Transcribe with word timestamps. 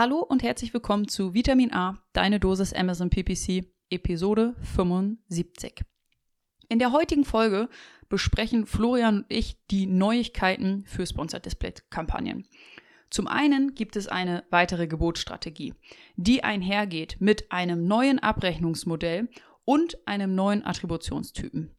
Hallo 0.00 0.20
und 0.20 0.42
herzlich 0.42 0.72
willkommen 0.72 1.08
zu 1.08 1.34
Vitamin 1.34 1.74
A, 1.74 2.02
deine 2.14 2.40
Dosis 2.40 2.72
Amazon 2.72 3.10
PPC, 3.10 3.66
Episode 3.90 4.54
75. 4.62 5.82
In 6.70 6.78
der 6.78 6.92
heutigen 6.92 7.26
Folge 7.26 7.68
besprechen 8.08 8.64
Florian 8.64 9.18
und 9.18 9.26
ich 9.28 9.62
die 9.70 9.84
Neuigkeiten 9.84 10.86
für 10.86 11.04
Sponsored 11.04 11.44
Display 11.44 11.74
Kampagnen. 11.90 12.48
Zum 13.10 13.26
einen 13.26 13.74
gibt 13.74 13.94
es 13.94 14.08
eine 14.08 14.44
weitere 14.48 14.86
Gebotsstrategie, 14.86 15.74
die 16.16 16.44
einhergeht 16.44 17.18
mit 17.20 17.52
einem 17.52 17.86
neuen 17.86 18.20
Abrechnungsmodell 18.20 19.28
und 19.66 19.98
einem 20.06 20.34
neuen 20.34 20.64
Attributionstypen. 20.64 21.76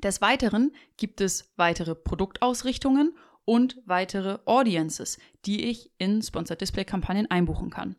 Des 0.00 0.20
Weiteren 0.20 0.70
gibt 0.96 1.20
es 1.20 1.52
weitere 1.56 1.96
Produktausrichtungen 1.96 3.16
und 3.44 3.80
weitere 3.86 4.38
Audiences, 4.44 5.18
die 5.44 5.64
ich 5.64 5.90
in 5.98 6.22
Sponsored 6.22 6.60
Display 6.60 6.84
Kampagnen 6.84 7.30
einbuchen 7.30 7.70
kann. 7.70 7.96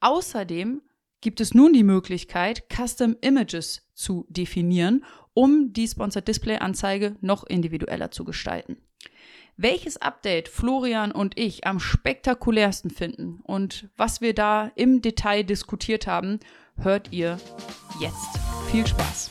Außerdem 0.00 0.82
gibt 1.20 1.40
es 1.40 1.54
nun 1.54 1.72
die 1.72 1.84
Möglichkeit, 1.84 2.64
Custom 2.74 3.16
Images 3.20 3.86
zu 3.94 4.26
definieren, 4.28 5.04
um 5.34 5.72
die 5.72 5.86
Sponsored 5.86 6.26
Display 6.26 6.56
Anzeige 6.56 7.16
noch 7.20 7.44
individueller 7.44 8.10
zu 8.10 8.24
gestalten. 8.24 8.78
Welches 9.56 9.98
Update 9.98 10.48
Florian 10.48 11.12
und 11.12 11.38
ich 11.38 11.66
am 11.66 11.80
spektakulärsten 11.80 12.90
finden 12.90 13.40
und 13.42 13.90
was 13.96 14.22
wir 14.22 14.34
da 14.34 14.72
im 14.74 15.02
Detail 15.02 15.42
diskutiert 15.42 16.06
haben, 16.06 16.40
hört 16.76 17.12
ihr 17.12 17.38
jetzt. 18.00 18.38
Viel 18.70 18.86
Spaß! 18.86 19.30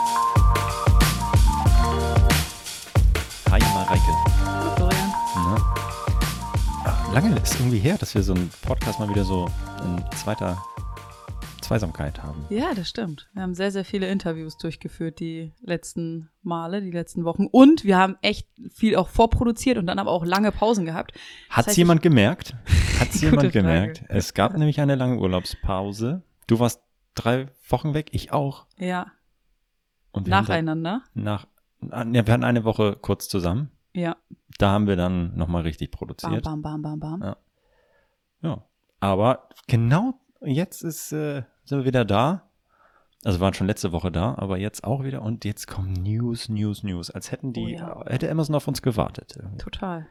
Lange 7.13 7.37
ist 7.39 7.59
irgendwie 7.59 7.79
her, 7.79 7.97
dass 7.97 8.15
wir 8.15 8.23
so 8.23 8.33
einen 8.33 8.49
Podcast 8.61 8.99
mal 8.99 9.09
wieder 9.09 9.23
so 9.23 9.47
in 9.83 10.03
zweiter 10.15 10.61
Zweisamkeit 11.61 12.21
haben. 12.23 12.45
Ja, 12.49 12.73
das 12.73 12.89
stimmt. 12.89 13.29
Wir 13.33 13.43
haben 13.43 13.53
sehr, 13.53 13.71
sehr 13.71 13.85
viele 13.85 14.09
Interviews 14.09 14.57
durchgeführt 14.57 15.19
die 15.19 15.53
letzten 15.61 16.29
Male, 16.41 16.81
die 16.81 16.91
letzten 16.91 17.23
Wochen. 17.23 17.47
Und 17.47 17.83
wir 17.83 17.97
haben 17.97 18.17
echt 18.21 18.47
viel 18.73 18.95
auch 18.95 19.09
vorproduziert 19.09 19.77
und 19.77 19.87
dann 19.87 19.99
aber 19.99 20.11
auch 20.11 20.25
lange 20.25 20.51
Pausen 20.51 20.85
gehabt. 20.85 21.13
Hat 21.49 21.67
es 21.67 21.75
jemand 21.75 22.01
gemerkt? 22.01 22.55
Hat 22.99 23.09
es 23.09 23.21
jemand 23.21 23.41
Frage. 23.41 23.51
gemerkt? 23.51 24.03
Es 24.07 24.33
gab 24.33 24.57
nämlich 24.57 24.79
eine 24.81 24.95
lange 24.95 25.17
Urlaubspause. 25.19 26.23
Du 26.47 26.59
warst 26.59 26.81
drei 27.15 27.47
Wochen 27.69 27.93
weg, 27.93 28.09
ich 28.11 28.31
auch. 28.31 28.65
Ja, 28.77 29.07
Und 30.11 30.27
nacheinander. 30.27 31.03
da 31.13 31.21
Nach, 31.21 31.47
ah, 31.89 32.05
ja, 32.11 32.25
wir 32.25 32.33
hatten 32.33 32.43
eine 32.43 32.63
Woche 32.63 32.97
kurz 32.99 33.27
zusammen. 33.29 33.71
Ja. 33.93 34.15
Da 34.57 34.71
haben 34.71 34.87
wir 34.87 34.95
dann 34.95 35.35
nochmal 35.35 35.63
richtig 35.63 35.91
Bam, 35.91 35.97
produziert. 35.97 36.43
bam, 36.43 36.61
bam, 36.61 36.81
bam, 36.81 36.99
bam. 36.99 37.21
Ja. 37.21 37.37
Ja. 38.41 38.63
Aber 38.99 39.49
genau 39.67 40.13
jetzt 40.41 40.83
ist, 40.83 41.11
äh, 41.11 41.43
sind 41.65 41.79
wir 41.79 41.85
wieder 41.85 42.05
da. 42.05 42.47
Also 43.23 43.39
waren 43.39 43.53
schon 43.53 43.67
letzte 43.67 43.91
Woche 43.91 44.11
da, 44.11 44.33
aber 44.37 44.57
jetzt 44.57 44.83
auch 44.83 45.03
wieder. 45.03 45.21
Und 45.21 45.45
jetzt 45.45 45.67
kommen 45.67 45.93
News, 45.93 46.49
News, 46.49 46.81
News. 46.83 47.11
Als 47.11 47.31
hätten 47.31 47.53
die, 47.53 47.75
Oh 47.75 47.79
ja. 47.79 48.03
hätte 48.07 48.31
Amazon 48.31 48.55
auf 48.55 48.67
uns 48.67 48.81
gewartet. 48.81 49.35
irgendwie. 49.37 49.57
Total. 49.59 50.07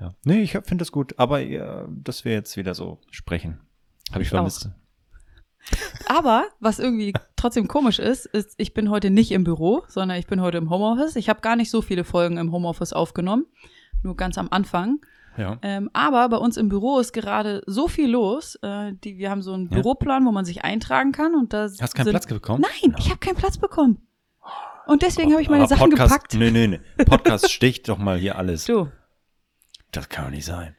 Ja. 0.00 0.14
Nee, 0.24 0.40
ich 0.42 0.52
finde 0.52 0.76
das 0.78 0.92
gut. 0.92 1.18
Aber 1.18 1.40
äh, 1.40 1.86
dass 1.88 2.24
wir 2.26 2.32
jetzt 2.32 2.56
wieder 2.58 2.74
so 2.74 2.98
sprechen, 3.10 3.60
habe 4.10 4.22
ich 4.22 4.28
Ich 4.32 4.34
auch. 4.38 4.48
Aber 6.06 6.44
was 6.60 6.78
irgendwie 6.78 7.12
trotzdem 7.36 7.68
komisch 7.68 7.98
ist, 7.98 8.26
ist, 8.26 8.54
ich 8.58 8.74
bin 8.74 8.90
heute 8.90 9.10
nicht 9.10 9.30
im 9.32 9.44
Büro, 9.44 9.82
sondern 9.88 10.18
ich 10.18 10.26
bin 10.26 10.40
heute 10.40 10.58
im 10.58 10.70
Homeoffice. 10.70 11.16
Ich 11.16 11.28
habe 11.28 11.40
gar 11.40 11.56
nicht 11.56 11.70
so 11.70 11.82
viele 11.82 12.04
Folgen 12.04 12.36
im 12.36 12.52
Homeoffice 12.52 12.92
aufgenommen, 12.92 13.46
nur 14.02 14.16
ganz 14.16 14.38
am 14.38 14.48
Anfang. 14.50 15.00
Ja. 15.38 15.58
Ähm, 15.62 15.88
aber 15.94 16.28
bei 16.28 16.36
uns 16.36 16.58
im 16.58 16.68
Büro 16.68 16.98
ist 16.98 17.12
gerade 17.12 17.62
so 17.66 17.88
viel 17.88 18.10
los. 18.10 18.56
Äh, 18.56 18.92
die, 19.02 19.16
wir 19.16 19.30
haben 19.30 19.40
so 19.40 19.54
einen 19.54 19.68
Ja. 19.70 19.76
Büroplan, 19.76 20.26
wo 20.26 20.32
man 20.32 20.44
sich 20.44 20.62
eintragen 20.64 21.12
kann. 21.12 21.34
Und 21.34 21.54
da 21.54 21.62
Hast 21.62 21.80
du 21.80 21.86
keinen 21.86 22.10
Platz 22.10 22.26
bekommen? 22.26 22.62
Nein, 22.82 22.94
ich 22.98 23.08
habe 23.08 23.18
keinen 23.18 23.36
Platz 23.36 23.56
bekommen. 23.56 24.06
Und 24.86 25.00
deswegen 25.02 25.32
habe 25.32 25.40
ich 25.40 25.48
meine 25.48 25.64
Aber 25.64 25.68
Sachen 25.74 25.90
Podcast, 25.90 26.12
gepackt. 26.12 26.34
Nee, 26.34 26.50
nee, 26.50 26.66
nee. 26.66 27.04
Podcast 27.04 27.50
sticht 27.50 27.88
doch 27.88 27.96
mal 27.98 28.18
hier 28.18 28.36
alles. 28.36 28.66
Du, 28.66 28.88
Das 29.92 30.08
kann 30.10 30.24
doch 30.26 30.30
nicht 30.32 30.44
sein. 30.44 30.76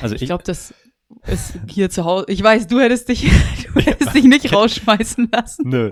Also 0.00 0.16
ich 0.16 0.24
glaube, 0.26 0.42
das 0.44 0.74
ist 1.26 1.54
hier 1.68 1.90
zu 1.90 2.04
Hause. 2.04 2.26
Ich 2.28 2.42
weiß, 2.42 2.66
du 2.66 2.80
hättest 2.80 3.08
dich, 3.08 3.22
du 3.74 3.80
hättest 3.80 4.14
dich 4.14 4.24
nicht 4.24 4.52
rausschmeißen 4.52 5.28
lassen. 5.32 5.68
Nö. 5.68 5.90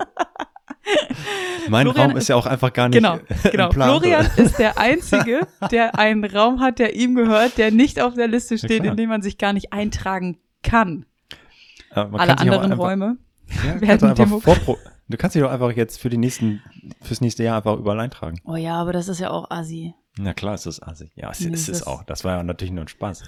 Mein 1.69 1.87
Florian 1.87 2.11
Raum 2.11 2.17
ist 2.17 2.29
ja 2.29 2.37
auch 2.37 2.47
einfach 2.47 2.73
gar 2.73 2.89
nicht 2.89 2.97
Genau, 2.97 3.19
genau. 3.51 3.69
Plan. 3.71 3.89
Florian 3.91 4.31
ist 4.37 4.59
der 4.59 4.79
Einzige, 4.79 5.47
der 5.71 5.99
einen 5.99 6.25
Raum 6.25 6.61
hat, 6.61 6.79
der 6.79 6.95
ihm 6.95 7.15
gehört, 7.15 7.59
der 7.59 7.71
nicht 7.73 8.01
auf 8.01 8.15
der 8.15 8.29
Liste 8.29 8.57
steht, 8.57 8.83
klar. 8.83 8.93
in 8.93 8.97
dem 8.97 9.09
man 9.09 9.23
sich 9.23 9.37
gar 9.39 9.53
nicht 9.53 9.73
eintragen 9.73 10.39
kann. 10.63 11.07
Man 11.95 12.15
Alle 12.17 12.35
kann 12.37 12.39
anderen 12.49 12.73
einfach, 12.73 12.85
Räume 12.85 13.17
Ja, 13.65 13.81
werden 13.81 14.15
demo- 14.15 14.43
du 15.09 15.17
kannst 15.17 15.35
dich 15.35 15.43
doch 15.43 15.51
einfach 15.51 15.73
jetzt 15.73 15.99
für 16.01 16.09
die 16.11 16.19
nächsten, 16.19 16.63
fürs 17.03 17.21
nächste 17.21 17.43
Jahr 17.43 17.57
einfach 17.57 17.77
überall 17.79 17.99
eintragen. 18.01 18.39
Oh 18.45 18.57
ja, 18.57 18.75
aber 18.77 18.93
das 18.93 19.09
ist 19.09 19.19
ja 19.19 19.31
auch 19.31 19.51
assi. 19.51 19.95
Na 20.19 20.35
klar, 20.35 20.55
ist 20.55 20.67
das 20.67 20.81
assig. 20.83 21.11
Ja, 21.17 21.31
es 21.31 21.41
Nee, 21.41 21.53
ist 21.53 21.69
es 21.69 21.79
das- 21.81 21.87
auch. 21.87 22.05
Das 22.05 22.23
war 22.25 22.37
ja 22.37 22.43
natürlich 22.43 22.73
nur 22.73 22.85
ein 22.85 22.89
Spaß. 22.89 23.25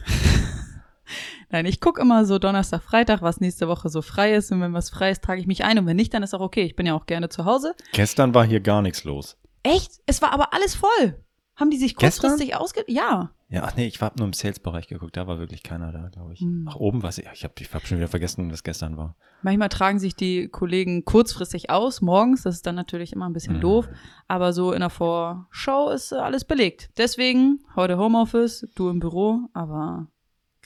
Nein, 1.51 1.67
ich 1.67 1.81
gucke 1.81 2.01
immer 2.01 2.25
so 2.25 2.39
Donnerstag, 2.39 2.83
Freitag, 2.83 3.23
was 3.23 3.41
nächste 3.41 3.69
Woche 3.69 3.89
so 3.89 4.03
frei 4.03 4.35
ist. 4.35 4.53
Und 4.53 4.61
wenn 4.61 4.73
was 4.73 4.91
frei 4.91 5.11
ist, 5.11 5.23
trage 5.23 5.41
ich 5.41 5.47
mich 5.47 5.65
ein. 5.65 5.79
Und 5.79 5.87
wenn 5.87 5.97
nicht, 5.97 6.13
dann 6.15 6.23
ist 6.23 6.35
auch 6.35 6.41
okay. 6.41 6.63
Ich 6.63 6.77
bin 6.77 6.87
ja 6.87 6.95
auch 6.95 7.07
gerne 7.07 7.29
zu 7.29 7.45
Hause. 7.45 7.75
Gestern 7.93 8.35
war 8.35 8.45
hier 8.45 8.61
gar 8.61 8.83
nichts 8.83 9.05
los. 9.05 9.37
Echt? 9.63 10.01
Es 10.07 10.23
war 10.23 10.33
aber 10.33 10.53
alles 10.55 10.75
voll. 10.75 11.23
Haben 11.57 11.71
die 11.71 11.77
sich 11.79 11.97
kurzfristig 11.97 12.55
ausge... 12.55 12.85
Ja. 12.87 13.33
Ja, 13.51 13.65
ach 13.65 13.75
nee, 13.77 13.87
ich 13.87 14.01
habe 14.03 14.15
nur 14.19 14.27
im 14.27 14.35
Sales-Bereich 14.35 14.89
geguckt. 14.89 15.17
Da 15.17 15.27
war 15.27 15.39
wirklich 15.39 15.63
keiner 15.63 15.91
da, 15.91 16.09
glaube 16.11 16.35
ich. 16.35 16.41
Hm. 16.41 16.67
Ach, 16.71 16.77
oben 16.77 17.03
war 17.03 17.09
es. 17.09 17.17
Ich 17.19 17.45
habe 17.45 17.55
ich 17.59 17.73
hab 17.75 17.87
schon 17.87 17.97
wieder 17.97 18.07
vergessen, 18.07 18.53
was 18.53 18.63
gestern 18.63 18.99
war. 18.99 19.17
Manchmal 19.43 19.71
tragen 19.71 19.99
sich 19.99 20.15
die 20.15 20.49
Kollegen 20.49 21.05
kurzfristig 21.07 21.71
aus, 21.71 22.03
morgens. 22.03 22.43
Das 22.43 22.57
ist 22.57 22.67
dann 22.67 22.75
natürlich 22.75 23.13
immer 23.15 23.27
ein 23.27 23.33
bisschen 23.33 23.57
Mhm. 23.57 23.61
doof. 23.63 23.89
Aber 24.29 24.53
so 24.53 24.73
in 24.73 24.81
der 24.81 24.91
Vorschau 24.91 25.91
ist 25.91 26.13
äh, 26.13 26.17
alles 26.17 26.45
belegt. 26.45 26.91
Deswegen 26.99 27.61
heute 27.75 27.97
Homeoffice, 27.99 28.69
du 28.75 28.91
im 28.91 29.01
Büro, 29.01 29.49
aber 29.55 30.09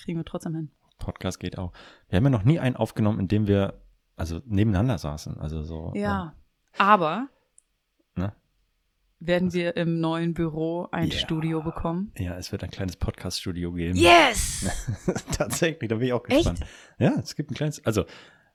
kriegen 0.03 0.19
wir 0.19 0.25
trotzdem 0.25 0.55
hin. 0.55 0.71
Podcast 0.99 1.41
geht 1.41 1.59
auch. 1.59 1.73
Wir 2.09 2.17
haben 2.19 2.25
ja 2.25 2.31
noch 2.31 2.45
nie 2.45 2.59
einen 2.61 2.77
aufgenommen, 2.77 3.21
in 3.21 3.29
dem 3.29 3.47
wir 3.47 3.81
also 4.17 4.41
nebeneinander 4.45 4.99
saßen. 4.99 5.39
Also 5.39 5.63
so. 5.63 5.93
Ja. 5.95 6.35
Aber 6.79 7.29
Ne? 8.15 8.33
werden 9.21 9.53
wir 9.53 9.77
im 9.77 10.01
neuen 10.01 10.35
Büro 10.35 10.89
ein 10.91 11.09
Ja. 11.09 11.19
Studio 11.19 11.63
bekommen? 11.63 12.13
Äh, 12.15 12.25
ja, 12.25 12.37
es 12.37 12.51
wird 12.53 12.63
ein 12.65 12.71
kleines 12.71 12.97
Podcast-Studio 12.97 13.73
geben. 13.73 13.97
Yes! 13.97 14.67
Tatsächlich, 15.33 15.89
da 15.89 15.97
bin 15.97 16.07
ich 16.09 16.13
auch 16.13 16.25
Echt? 16.27 16.37
gespannt. 16.39 16.61
Ja, 16.99 17.13
es 17.19 17.35
gibt 17.37 17.51
ein 17.51 17.55
kleines, 17.55 17.85
also, 17.87 18.05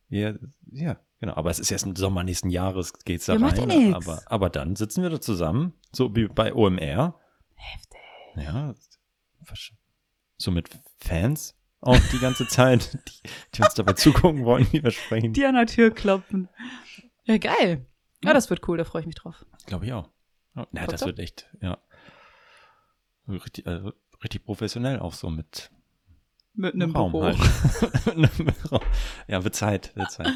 wir, 0.09 0.39
ja, 0.71 0.97
genau, 1.19 1.35
aber 1.35 1.49
es 1.51 1.59
ist 1.59 1.71
erst 1.71 1.85
im 1.85 1.95
Sommer 1.95 2.23
nächsten 2.23 2.49
Jahres 2.49 2.93
geht's 3.05 3.25
da 3.25 3.35
Ja, 3.35 3.45
rein. 3.47 3.89
ja 3.91 3.95
aber, 3.95 4.21
aber 4.25 4.49
dann 4.49 4.75
sitzen 4.75 5.01
wir 5.03 5.09
da 5.09 5.19
zusammen, 5.21 5.73
so 5.91 6.15
wie 6.15 6.27
bei 6.27 6.53
OMR. 6.53 7.19
Heftig. 7.55 7.99
Ja, 8.35 8.73
so 10.37 10.51
mit 10.51 10.69
Fans 10.99 11.55
auch 11.81 11.97
die 12.11 12.19
ganze 12.19 12.47
Zeit, 12.47 12.93
die, 13.07 13.29
die 13.55 13.61
uns 13.61 13.73
dabei 13.75 13.93
zugucken 13.93 14.45
wollen, 14.45 14.67
wie 14.71 14.83
wir 14.83 14.91
sprechen. 14.91 15.33
Die 15.33 15.45
an 15.45 15.55
der 15.55 15.67
Tür 15.67 15.91
klopfen. 15.91 16.49
Ja, 17.25 17.37
geil. 17.37 17.85
Ja, 18.23 18.29
Ja. 18.29 18.33
das 18.33 18.49
wird 18.49 18.67
cool, 18.67 18.77
da 18.77 18.83
freue 18.83 19.01
ich 19.01 19.05
mich 19.05 19.15
drauf. 19.15 19.45
Glaube 19.67 19.85
ich 19.85 19.93
auch. 19.93 20.09
Ja, 20.55 20.67
na, 20.71 20.87
das 20.87 21.05
wird 21.05 21.19
echt, 21.19 21.47
ja. 21.61 21.77
Richtig, 23.27 23.67
also, 23.67 23.91
richtig 24.23 24.43
professionell 24.45 24.99
auch 24.99 25.13
so 25.13 25.29
mit 25.29 25.69
Mit 26.53 26.73
einem 26.73 26.95
Raum 26.95 27.11
Büro. 27.11 27.25
halt. 27.25 27.37
Ja, 29.27 29.43
wird 29.43 29.55
Zeit, 29.55 29.95
wird 29.95 30.09
Zeit. 30.11 30.31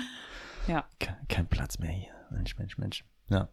Ja. 0.68 0.86
Kein, 1.00 1.16
kein 1.28 1.48
Platz 1.48 1.80
mehr 1.80 1.92
hier. 1.92 2.12
Mensch, 2.30 2.58
Mensch, 2.58 2.78
Mensch. 2.78 3.04
Ja. 3.30 3.50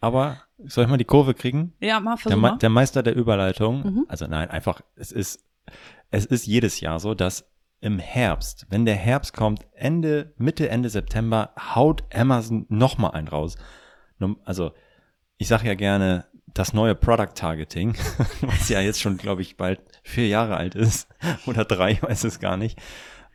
Aber 0.00 0.42
soll 0.58 0.84
ich 0.84 0.90
mal 0.90 0.98
die 0.98 1.04
Kurve 1.06 1.32
kriegen? 1.32 1.72
Ja, 1.80 1.98
mal 2.00 2.12
Der, 2.16 2.18
versuch 2.18 2.36
Me 2.36 2.50
mal. 2.50 2.58
der 2.58 2.68
Meister 2.68 3.02
der 3.02 3.14
Überleitung. 3.16 3.82
Mhm. 3.82 4.06
Also 4.08 4.26
nein, 4.26 4.50
einfach, 4.50 4.82
es 4.96 5.12
ist, 5.12 5.45
es 6.10 6.26
ist 6.26 6.46
jedes 6.46 6.80
Jahr 6.80 7.00
so, 7.00 7.14
dass 7.14 7.48
im 7.80 7.98
Herbst, 7.98 8.66
wenn 8.70 8.86
der 8.86 8.94
Herbst 8.94 9.32
kommt, 9.32 9.66
Ende, 9.74 10.32
Mitte, 10.38 10.68
Ende 10.68 10.88
September, 10.88 11.52
haut 11.58 12.04
Amazon 12.14 12.66
nochmal 12.68 13.12
einen 13.12 13.28
raus. 13.28 13.56
Also, 14.44 14.72
ich 15.36 15.48
sage 15.48 15.66
ja 15.68 15.74
gerne, 15.74 16.26
das 16.46 16.72
neue 16.72 16.94
Product 16.94 17.34
Targeting, 17.34 17.94
was 18.40 18.68
ja 18.68 18.80
jetzt 18.80 19.00
schon, 19.00 19.18
glaube 19.18 19.42
ich, 19.42 19.56
bald 19.56 19.80
vier 20.02 20.26
Jahre 20.26 20.56
alt 20.56 20.74
ist 20.74 21.08
oder 21.46 21.64
drei, 21.64 22.00
weiß 22.00 22.24
es 22.24 22.40
gar 22.40 22.56
nicht. 22.56 22.78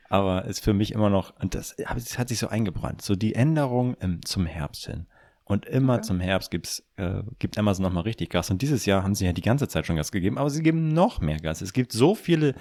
aber 0.08 0.44
ist 0.44 0.62
für 0.62 0.74
mich 0.74 0.92
immer 0.92 1.08
noch, 1.08 1.32
und 1.40 1.54
das, 1.54 1.76
das 1.76 2.18
hat 2.18 2.28
sich 2.28 2.38
so 2.38 2.48
eingebrannt, 2.48 3.00
so 3.00 3.14
die 3.14 3.34
Änderung 3.34 3.94
im, 3.94 4.24
zum 4.24 4.44
Herbst 4.46 4.86
hin. 4.86 5.06
Und 5.52 5.66
immer 5.66 5.96
okay. 5.96 6.02
zum 6.02 6.18
Herbst 6.18 6.50
gibt's, 6.50 6.82
äh, 6.96 7.22
gibt 7.38 7.58
Amazon 7.58 7.82
nochmal 7.82 8.04
richtig 8.04 8.30
Gas. 8.30 8.50
Und 8.50 8.62
dieses 8.62 8.86
Jahr 8.86 9.02
haben 9.02 9.14
sie 9.14 9.26
ja 9.26 9.34
die 9.34 9.42
ganze 9.42 9.68
Zeit 9.68 9.86
schon 9.86 9.96
Gas 9.96 10.10
gegeben, 10.10 10.38
aber 10.38 10.48
sie 10.48 10.62
geben 10.62 10.88
noch 10.88 11.20
mehr 11.20 11.36
Gas. 11.36 11.60
Es 11.60 11.74
gibt 11.74 11.92
so 11.92 12.14
viele 12.14 12.54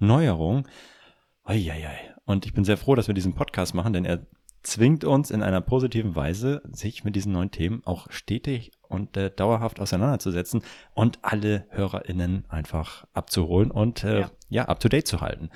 Neuerungen. 0.00 0.66
Eieiei. 1.44 2.12
Und 2.24 2.44
ich 2.44 2.52
bin 2.52 2.64
sehr 2.64 2.76
froh, 2.76 2.96
dass 2.96 3.06
wir 3.06 3.14
diesen 3.14 3.34
Podcast 3.34 3.74
machen, 3.74 3.92
denn 3.92 4.04
er 4.04 4.26
zwingt 4.64 5.04
uns 5.04 5.30
in 5.30 5.40
einer 5.40 5.60
positiven 5.60 6.16
Weise, 6.16 6.62
sich 6.70 7.04
mit 7.04 7.14
diesen 7.14 7.30
neuen 7.30 7.52
Themen 7.52 7.82
auch 7.84 8.10
stetig 8.10 8.72
und 8.88 9.16
äh, 9.16 9.30
dauerhaft 9.30 9.78
auseinanderzusetzen 9.78 10.64
und 10.94 11.20
alle 11.22 11.66
HörerInnen 11.70 12.44
einfach 12.48 13.06
abzuholen 13.12 13.70
und 13.70 14.02
äh, 14.02 14.20
ja. 14.20 14.30
ja, 14.48 14.64
up 14.64 14.80
to 14.80 14.88
date 14.88 15.06
zu 15.06 15.20
halten. 15.20 15.50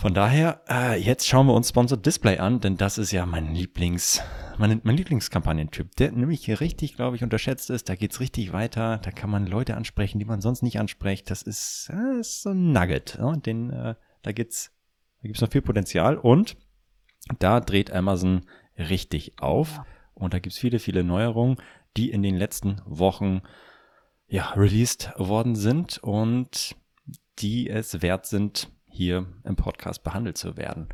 Von 0.00 0.14
daher, 0.14 0.62
äh, 0.66 0.98
jetzt 0.98 1.28
schauen 1.28 1.46
wir 1.46 1.52
uns 1.52 1.68
Sponsored 1.68 2.06
Display 2.06 2.38
an, 2.38 2.58
denn 2.60 2.78
das 2.78 2.96
ist 2.96 3.12
ja 3.12 3.26
mein 3.26 3.54
Lieblings, 3.54 4.22
mein, 4.56 4.80
mein 4.82 4.96
Lieblingskampagnentyp, 4.96 5.94
der 5.96 6.12
nämlich 6.12 6.42
hier 6.42 6.58
richtig, 6.62 6.96
glaube 6.96 7.16
ich, 7.16 7.22
unterschätzt 7.22 7.68
ist. 7.68 7.90
Da 7.90 7.96
geht's 7.96 8.18
richtig 8.18 8.54
weiter, 8.54 8.96
da 8.96 9.10
kann 9.10 9.28
man 9.28 9.46
Leute 9.46 9.76
ansprechen, 9.76 10.18
die 10.18 10.24
man 10.24 10.40
sonst 10.40 10.62
nicht 10.62 10.80
anspricht. 10.80 11.30
Das 11.30 11.42
ist, 11.42 11.92
äh, 11.92 12.20
ist 12.20 12.40
so 12.40 12.48
ein 12.48 12.72
Nugget. 12.72 13.18
Ja? 13.18 13.32
Den, 13.32 13.68
äh, 13.68 13.94
da 14.22 14.32
geht's, 14.32 14.72
da 15.20 15.26
gibt's 15.28 15.42
noch 15.42 15.50
viel 15.50 15.60
Potenzial 15.60 16.16
und 16.16 16.56
da 17.38 17.60
dreht 17.60 17.90
Amazon 17.90 18.46
richtig 18.78 19.34
auf. 19.38 19.82
Und 20.14 20.32
da 20.32 20.38
gibt's 20.38 20.58
viele, 20.58 20.78
viele 20.78 21.04
Neuerungen, 21.04 21.58
die 21.98 22.10
in 22.10 22.22
den 22.22 22.36
letzten 22.36 22.80
Wochen 22.86 23.42
ja, 24.28 24.48
released 24.52 25.12
worden 25.18 25.56
sind 25.56 25.98
und 25.98 26.74
die 27.38 27.68
es 27.68 28.00
wert 28.00 28.24
sind, 28.24 28.70
hier 28.90 29.26
im 29.44 29.56
Podcast 29.56 30.02
behandelt 30.04 30.38
zu 30.38 30.56
werden. 30.56 30.88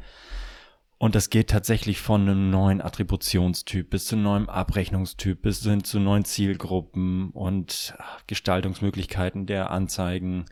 Und 0.99 1.15
das 1.15 1.29
geht 1.29 1.51
tatsächlich 1.51 2.01
von 2.01 2.23
einem 2.23 2.51
neuen 2.51 2.81
Attributionstyp 2.81 3.91
bis 3.91 4.07
zu 4.07 4.15
einem 4.15 4.25
neuen 4.25 4.49
Abrechnungstyp 4.49 5.43
bis 5.43 5.63
hin 5.63 5.85
zu 5.85 6.01
neuen 6.01 6.25
Zielgruppen 6.25 7.31
und 7.31 7.95
Gestaltungsmöglichkeiten 8.27 9.45
der 9.45 9.71
Anzeigen. 9.71 10.47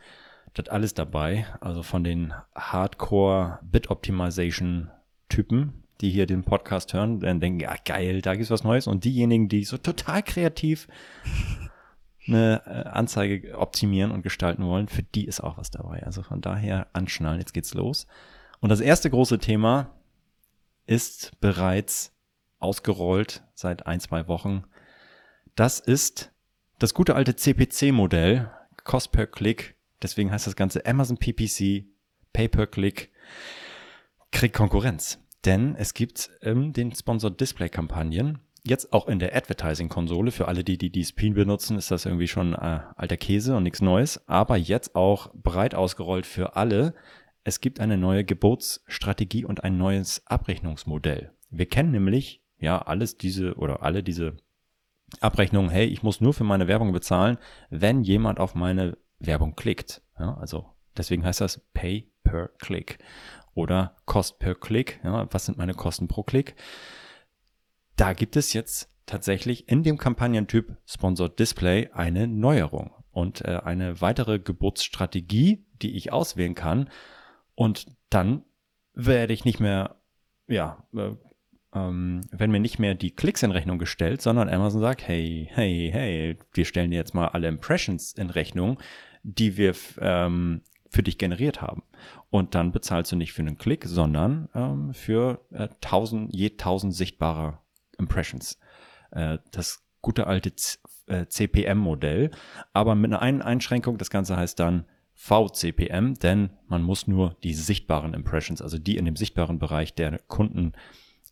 Das 0.53 0.69
alles 0.69 0.93
dabei. 0.93 1.47
Also 1.61 1.83
von 1.83 2.05
den 2.05 2.35
Hardcore 2.55 3.61
Bit 3.63 3.91
Optimization 3.91 4.91
Typen, 5.31 5.85
die 6.03 6.11
hier 6.11 6.27
den 6.27 6.45
Podcast 6.45 6.93
hören, 6.93 7.21
dann 7.21 7.41
denken, 7.41 7.61
ja 7.61 7.75
geil, 7.83 8.21
da 8.21 8.35
gibt's 8.35 8.51
was 8.51 8.65
Neues. 8.65 8.87
Und 8.87 9.05
diejenigen, 9.05 9.49
die 9.49 9.65
so 9.65 9.79
total 9.79 10.23
kreativ 10.23 10.89
eine 12.27 12.63
äh, 12.67 12.89
Anzeige 12.89 13.59
optimieren 13.59 14.11
und 14.11 14.23
gestalten 14.23 14.65
wollen, 14.65 14.89
für 14.89 15.03
die 15.03 15.27
ist 15.27 15.41
auch 15.41 15.59
was 15.59 15.71
dabei. 15.71 16.03
Also 16.05 16.23
von 16.23 16.41
daher 16.41 16.89
anschnallen, 16.93 17.41
jetzt 17.41 17.55
geht's 17.55 17.75
los. 17.75 18.07
Und 18.61 18.71
das 18.71 18.81
erste 18.81 19.11
große 19.11 19.39
Thema 19.39 19.91
ist 20.87 21.39
bereits 21.41 22.13
ausgerollt 22.59 23.43
seit 23.55 23.87
ein, 23.87 24.01
zwei 24.01 24.27
Wochen. 24.29 24.65
Das 25.55 25.81
ist 25.81 26.33
das 26.79 26.95
gute 26.95 27.15
alte 27.15 27.37
CPC-Modell, 27.37 28.51
Cost 28.85 29.13
per 29.13 29.27
Click. 29.27 29.77
Deswegen 30.03 30.31
heißt 30.31 30.47
das 30.47 30.57
Ganze 30.57 30.85
Amazon 30.87 31.19
PPC, 31.19 31.85
Pay 32.33 32.49
per 32.49 32.67
Click, 32.67 33.11
kriegt 34.31 34.57
Konkurrenz. 34.57 35.19
Denn 35.45 35.77
es 35.77 35.95
gibt 35.95 36.31
ähm, 36.43 36.73
den 36.73 36.95
Sponsored 36.95 37.41
Display 37.41 37.69
Kampagnen 37.69 38.39
jetzt 38.67 38.93
auch 38.93 39.09
in 39.09 39.19
der 39.19 39.37
Advertising-Konsole, 39.37 40.31
für 40.31 40.49
alle, 40.49 40.65
die 40.65 40.79
die 40.79 40.91
DSP 40.91 41.35
benutzen, 41.35 41.77
ist 41.77 41.91
das 41.91 42.07
irgendwie 42.07 42.29
schon 42.29 42.55
äh, 42.55 42.81
alter 42.97 43.17
Käse 43.17 43.57
und 43.57 43.63
nichts 43.63 43.83
Neues, 43.83 44.27
aber 44.27 44.57
jetzt 44.57 44.97
auch 44.97 45.31
breit 45.35 45.75
ausgerollt 45.75 46.27
für 46.27 46.57
alle. 46.57 46.95
Es 47.45 47.61
gibt 47.61 47.79
eine 47.79 47.99
neue 47.99 48.25
Gebotsstrategie 48.25 49.45
und 49.45 49.65
ein 49.65 49.77
neues 49.77 50.27
Abrechnungsmodell. 50.27 51.33
Wir 51.51 51.67
kennen 51.67 51.91
nämlich 51.91 52.43
ja 52.59 52.81
alles 52.81 53.19
diese 53.19 53.55
oder 53.55 53.83
alle 53.83 54.03
diese 54.03 54.37
Abrechnungen, 55.21 55.71
hey, 55.71 55.85
ich 55.87 56.03
muss 56.03 56.21
nur 56.21 56.33
für 56.33 56.45
meine 56.45 56.67
Werbung 56.67 56.93
bezahlen, 56.93 57.37
wenn 57.71 58.03
jemand 58.03 58.41
auf 58.41 58.55
meine 58.55 58.97
Werbung 59.19 59.55
klickt. 59.55 60.03
Ja, 60.19 60.35
also 60.39 60.67
deswegen 60.97 61.25
heißt 61.25 61.43
das 61.43 61.59
Pay 61.75 62.11
per 62.23 62.49
Click 62.59 62.99
oder 63.55 63.97
Cost 64.07 64.39
per 64.39 64.55
Click. 64.55 65.01
Ja, 65.05 65.29
was 65.31 65.47
sind 65.47 65.59
meine 65.59 65.75
Kosten 65.75 66.09
pro 66.09 66.23
Klick? 66.23 66.57
Da 67.97 68.13
gibt 68.13 68.37
es 68.37 68.53
jetzt 68.53 68.89
tatsächlich 69.07 69.69
in 69.69 69.83
dem 69.83 69.99
Kampagnentyp 69.99 70.77
Sponsored 70.87 71.39
Display 71.39 71.91
eine 71.93 72.27
Neuerung 72.27 72.91
und 73.13 73.43
äh, 73.43 73.61
eine 73.65 74.01
weitere 74.01 74.39
Geburtsstrategie, 74.39 75.65
die 75.83 75.97
ich 75.97 76.13
auswählen 76.13 76.55
kann. 76.55 76.91
Und 77.55 77.87
dann 78.11 78.45
werde 78.95 79.33
ich 79.33 79.45
nicht 79.45 79.61
mehr, 79.61 79.97
ja, 80.49 80.85
äh, 80.95 81.13
ähm, 81.75 82.21
wenn 82.31 82.51
mir 82.51 82.61
nicht 82.61 82.79
mehr 82.79 82.95
die 82.95 83.11
Klicks 83.13 83.43
in 83.43 83.51
Rechnung 83.51 83.79
gestellt, 83.79 84.23
sondern 84.23 84.49
Amazon 84.49 84.81
sagt, 84.81 85.07
hey, 85.07 85.49
hey, 85.53 85.91
hey, 85.93 86.39
wir 86.53 86.65
stellen 86.65 86.91
dir 86.91 86.97
jetzt 86.97 87.15
mal 87.15 87.29
alle 87.29 87.49
Impressions 87.49 88.13
in 88.13 88.31
Rechnung, 88.31 88.81
die 89.23 89.57
wir 89.57 89.75
ähm, 90.01 90.63
für 90.91 91.03
dich 91.03 91.19
generiert 91.19 91.61
haben. 91.61 91.83
Und 92.31 92.55
dann 92.55 92.73
bezahlst 92.73 93.11
du 93.13 93.17
nicht 93.17 93.33
für 93.33 93.43
einen 93.43 93.59
Klick, 93.59 93.85
sondern 93.87 94.49
ähm, 94.55 94.95
für 94.95 95.45
äh, 95.51 95.69
1000, 95.83 96.35
je 96.35 96.51
1000 96.51 96.95
sichtbarer 96.95 97.64
Impressions. 97.95 98.59
Äh, 99.11 99.39
das 99.51 99.83
gute 100.01 100.27
alte 100.27 100.53
CPM-Modell, 100.55 102.25
äh, 102.27 102.31
aber 102.73 102.95
mit 102.95 103.13
einer 103.13 103.45
Einschränkung, 103.45 103.99
das 103.99 104.11
Ganze 104.11 104.37
heißt 104.37 104.59
dann 104.59 104.85
VCPM, 105.15 106.15
denn 106.15 106.51
man 106.67 106.83
muss 106.83 107.07
nur 107.07 107.37
die 107.43 107.55
sichtbaren 107.55 108.15
Impressions, 108.15 108.61
also 108.61 108.79
die 108.79 108.97
in 108.97 109.05
dem 109.05 109.17
sichtbaren 109.17 109.59
Bereich 109.59 109.95
der 109.95 110.19
Kunden 110.27 110.73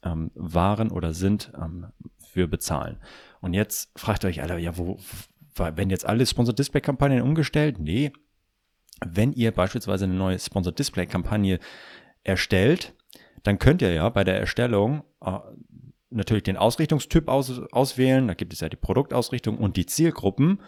ähm, 0.05 0.31
waren 0.35 0.91
oder 0.91 1.12
sind, 1.12 1.53
ähm, 1.61 1.87
für 2.19 2.49
bezahlen. 2.49 2.99
Und 3.41 3.55
jetzt 3.55 3.91
fragt 3.99 4.25
euch 4.25 4.43
alle, 4.43 4.59
ja, 4.59 4.76
wo, 4.79 4.99
wenn 5.56 5.91
jetzt 5.91 6.06
alle 6.06 6.25
Sponsored 6.25 6.59
Display 6.59 6.81
Kampagnen 6.81 7.23
umgestellt? 7.23 7.79
Nee. 7.79 8.12
Wenn 9.05 9.32
ihr 9.32 9.50
beispielsweise 9.50 10.05
eine 10.05 10.14
neue 10.14 10.38
Sponsored 10.38 10.79
Display 10.79 11.06
Kampagne 11.06 11.59
erstellt, 12.23 12.94
dann 13.43 13.59
könnt 13.59 13.82
ihr 13.82 13.93
ja 13.93 14.09
bei 14.09 14.23
der 14.23 14.38
Erstellung 14.38 15.03
äh, 15.20 15.38
natürlich 16.12 16.44
den 16.44 16.56
Ausrichtungstyp 16.56 17.29
aus, 17.29 17.61
auswählen. 17.73 18.29
Da 18.29 18.35
gibt 18.35 18.53
es 18.53 18.61
ja 18.61 18.69
die 18.69 18.76
Produktausrichtung 18.76 19.59
und 19.59 19.76
die 19.76 19.87
Zielgruppen. 19.87 20.61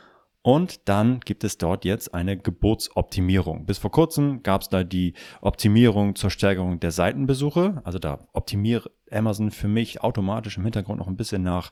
Und 0.46 0.91
dann 0.91 1.20
gibt 1.20 1.43
es 1.43 1.56
dort 1.56 1.87
jetzt 1.87 2.12
eine 2.12 2.37
Gebotsoptimierung. 2.37 3.64
Bis 3.64 3.79
vor 3.79 3.91
kurzem 3.91 4.43
gab 4.43 4.61
es 4.61 4.69
da 4.69 4.85
die 4.85 5.14
Optimierung 5.41 6.17
zur 6.17 6.29
Steigerung 6.29 6.81
der 6.81 6.91
Seitenbesuche. 6.91 7.81
Also 7.82 7.99
da 7.99 8.29
optimiert 8.35 8.91
Amazon 9.11 9.50
für 9.50 9.69
mich 9.69 10.02
automatisch 10.02 10.58
im 10.58 10.64
Hintergrund 10.64 10.98
noch 10.98 11.08
ein 11.08 11.17
bisschen 11.17 11.43
nach, 11.43 11.70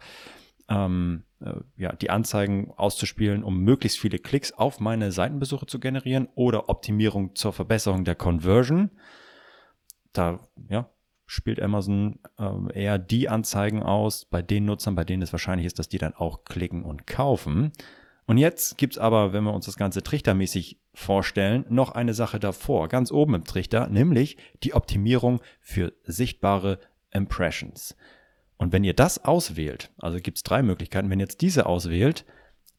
ähm, 0.70 1.24
äh, 1.40 1.52
ja, 1.76 1.92
die 1.92 2.08
Anzeigen 2.08 2.72
auszuspielen, 2.74 3.44
um 3.44 3.58
möglichst 3.60 3.98
viele 3.98 4.18
Klicks 4.18 4.52
auf 4.52 4.80
meine 4.80 5.12
Seitenbesuche 5.12 5.66
zu 5.66 5.78
generieren 5.78 6.28
oder 6.34 6.70
Optimierung 6.70 7.34
zur 7.34 7.52
Verbesserung 7.52 8.06
der 8.06 8.14
Conversion. 8.14 8.90
Da, 10.14 10.48
ja, 10.70 10.88
spielt 11.32 11.62
Amazon 11.62 12.18
äh, 12.38 12.82
eher 12.82 12.98
die 12.98 13.30
Anzeigen 13.30 13.82
aus 13.82 14.26
bei 14.26 14.42
den 14.42 14.66
Nutzern, 14.66 14.94
bei 14.94 15.04
denen 15.04 15.22
es 15.22 15.32
wahrscheinlich 15.32 15.66
ist, 15.66 15.78
dass 15.78 15.88
die 15.88 15.96
dann 15.96 16.12
auch 16.12 16.44
klicken 16.44 16.84
und 16.84 17.06
kaufen. 17.06 17.72
Und 18.26 18.36
jetzt 18.36 18.76
gibt's 18.76 18.98
aber, 18.98 19.32
wenn 19.32 19.44
wir 19.44 19.54
uns 19.54 19.64
das 19.64 19.78
Ganze 19.78 20.02
trichtermäßig 20.02 20.78
vorstellen, 20.92 21.64
noch 21.70 21.92
eine 21.92 22.12
Sache 22.12 22.38
davor, 22.38 22.88
ganz 22.88 23.10
oben 23.10 23.34
im 23.34 23.44
Trichter, 23.44 23.86
nämlich 23.86 24.36
die 24.62 24.74
Optimierung 24.74 25.40
für 25.62 25.94
sichtbare 26.04 26.78
Impressions. 27.10 27.96
Und 28.58 28.74
wenn 28.74 28.84
ihr 28.84 28.94
das 28.94 29.24
auswählt, 29.24 29.90
also 29.96 30.18
gibt's 30.18 30.42
drei 30.42 30.62
Möglichkeiten, 30.62 31.08
wenn 31.08 31.18
ihr 31.18 31.24
jetzt 31.24 31.40
diese 31.40 31.64
auswählt, 31.64 32.26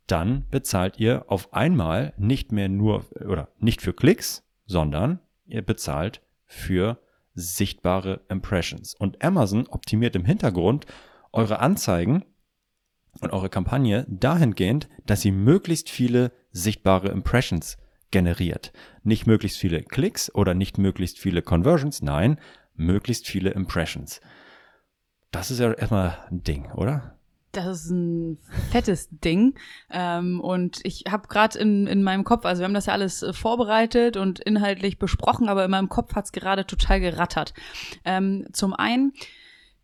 dann 0.05 0.45
bezahlt 0.51 0.99
ihr 0.99 1.25
auf 1.27 1.53
einmal 1.55 2.13
nicht 2.17 2.51
mehr 2.51 2.69
nur 2.69 3.05
oder 3.19 3.49
nicht 3.57 3.81
für 3.81 3.93
Klicks, 3.93 4.43
sondern 4.67 5.19
ihr 5.47 5.63
bezahlt 5.63 6.21
für 6.45 6.99
sichtbare 7.33 8.21
Impressions. 8.29 8.95
Und 8.95 9.23
Amazon 9.23 9.67
optimiert 9.67 10.15
im 10.15 10.25
Hintergrund 10.25 10.85
eure 11.31 11.59
Anzeigen 11.59 12.25
und 13.21 13.31
eure 13.31 13.49
Kampagne 13.49 14.05
dahingehend, 14.09 14.89
dass 15.05 15.21
sie 15.21 15.31
möglichst 15.31 15.89
viele 15.89 16.31
sichtbare 16.51 17.09
Impressions 17.09 17.77
generiert. 18.11 18.71
Nicht 19.03 19.27
möglichst 19.27 19.57
viele 19.57 19.83
Klicks 19.83 20.33
oder 20.33 20.53
nicht 20.53 20.77
möglichst 20.77 21.19
viele 21.19 21.41
Conversions, 21.41 22.01
nein, 22.01 22.39
möglichst 22.75 23.27
viele 23.27 23.51
Impressions. 23.51 24.21
Das 25.31 25.49
ist 25.49 25.59
ja 25.59 25.71
erstmal 25.73 26.17
ein 26.29 26.43
Ding, 26.43 26.71
oder? 26.71 27.12
Das 27.53 27.85
ist 27.85 27.91
ein 27.91 28.39
fettes 28.71 29.09
Ding. 29.11 29.53
Ähm, 29.91 30.41
und 30.41 30.79
ich 30.83 31.03
habe 31.07 31.27
gerade 31.27 31.59
in, 31.59 31.85
in 31.85 32.01
meinem 32.01 32.23
Kopf, 32.23 32.45
also 32.45 32.61
wir 32.61 32.65
haben 32.65 32.73
das 32.73 32.87
ja 32.87 32.93
alles 32.93 33.21
äh, 33.21 33.31
vorbereitet 33.31 34.17
und 34.17 34.39
inhaltlich 34.39 34.97
besprochen, 34.97 35.49
aber 35.49 35.63
in 35.63 35.69
meinem 35.69 35.87
Kopf 35.87 36.15
hat's 36.15 36.31
gerade 36.31 36.65
total 36.65 36.99
gerattert. 36.99 37.53
Ähm, 38.05 38.47
zum 38.53 38.73
einen 38.73 39.13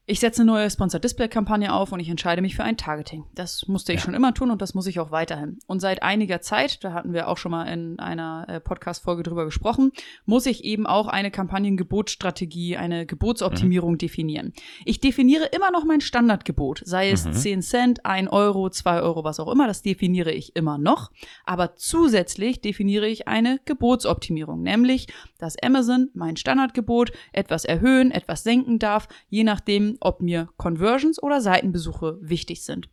ich 0.10 0.20
setze 0.20 0.42
eine 0.42 0.51
neue 0.51 0.70
Sponsor 0.72 1.00
Display 1.00 1.28
Kampagne 1.28 1.72
auf 1.72 1.92
und 1.92 2.00
ich 2.00 2.10
entscheide 2.10 2.42
mich 2.42 2.56
für 2.56 2.63
ein 2.63 2.78
Targeting. 2.78 3.25
Das 3.36 3.68
musste 3.68 3.94
ich 3.94 4.00
ja. 4.00 4.06
schon 4.06 4.16
immer 4.16 4.34
tun 4.34 4.50
und 4.50 4.60
das 4.60 4.74
muss 4.74 4.88
ich 4.88 5.00
auch 5.00 5.12
weiterhin. 5.12 5.60
Und 5.68 5.82
seit 5.82 6.01
einiger 6.01 6.42
Zeit, 6.42 6.84
da 6.84 6.94
hatten 6.94 7.13
wir 7.13 7.28
auch 7.28 7.38
schon 7.38 7.51
mal 7.51 7.66
in 7.66 8.00
einer 8.00 8.46
äh, 8.50 8.60
Podcast 8.60 9.04
Folge 9.04 9.22
drüber 9.22 9.46
gesprochen, 9.46 9.92
muss 10.25 10.48
ich 10.48 10.63
eben 10.63 10.88
auch 10.88 11.08
eine 11.08 11.30
Kampagnengebotsstrategie, 11.30 12.75
eine 12.75 13.06
Gebotsoptimierung 13.06 13.94
mhm. 13.94 13.98
definieren. 14.00 14.54
Ich 14.84 15.00
definiere 15.00 15.46
immer 15.46 15.70
noch 15.70 15.86
mein 15.86 16.01
Standardgebot, 16.01 16.82
sei 16.86 17.12
es 17.12 17.25
mhm. 17.25 17.34
10 17.34 17.62
Cent, 17.62 18.06
1 18.06 18.32
Euro, 18.32 18.72
2 18.72 19.01
Euro, 19.01 19.24
was 19.24 19.39
auch 19.39 19.51
immer, 19.51 19.68
das 19.68 19.84
definiere 19.84 20.32
ich 20.32 20.56
immer 20.56 20.80
noch, 20.80 21.12
aber 21.46 21.75
zusätzlich 21.75 22.62
definiere 22.62 23.08
ich 23.08 23.28
eine 23.28 23.60
Gebotsoptimierung, 23.66 24.63
nämlich 24.63 25.06
dass 25.38 25.56
Amazon 25.62 26.10
mein 26.16 26.36
Standardgebot 26.36 27.12
etwas 27.32 27.63
erhöhen, 27.63 28.10
etwas 28.10 28.42
senken 28.42 28.80
darf, 28.80 29.08
je 29.30 29.44
nachdem, 29.44 29.99
ob 30.01 30.22
mir 30.22 30.50
Conversions 30.58 31.22
oder 31.22 31.41
Seitenbesuche 31.41 32.18
wichtig 32.22 32.63
sind. 32.63 32.89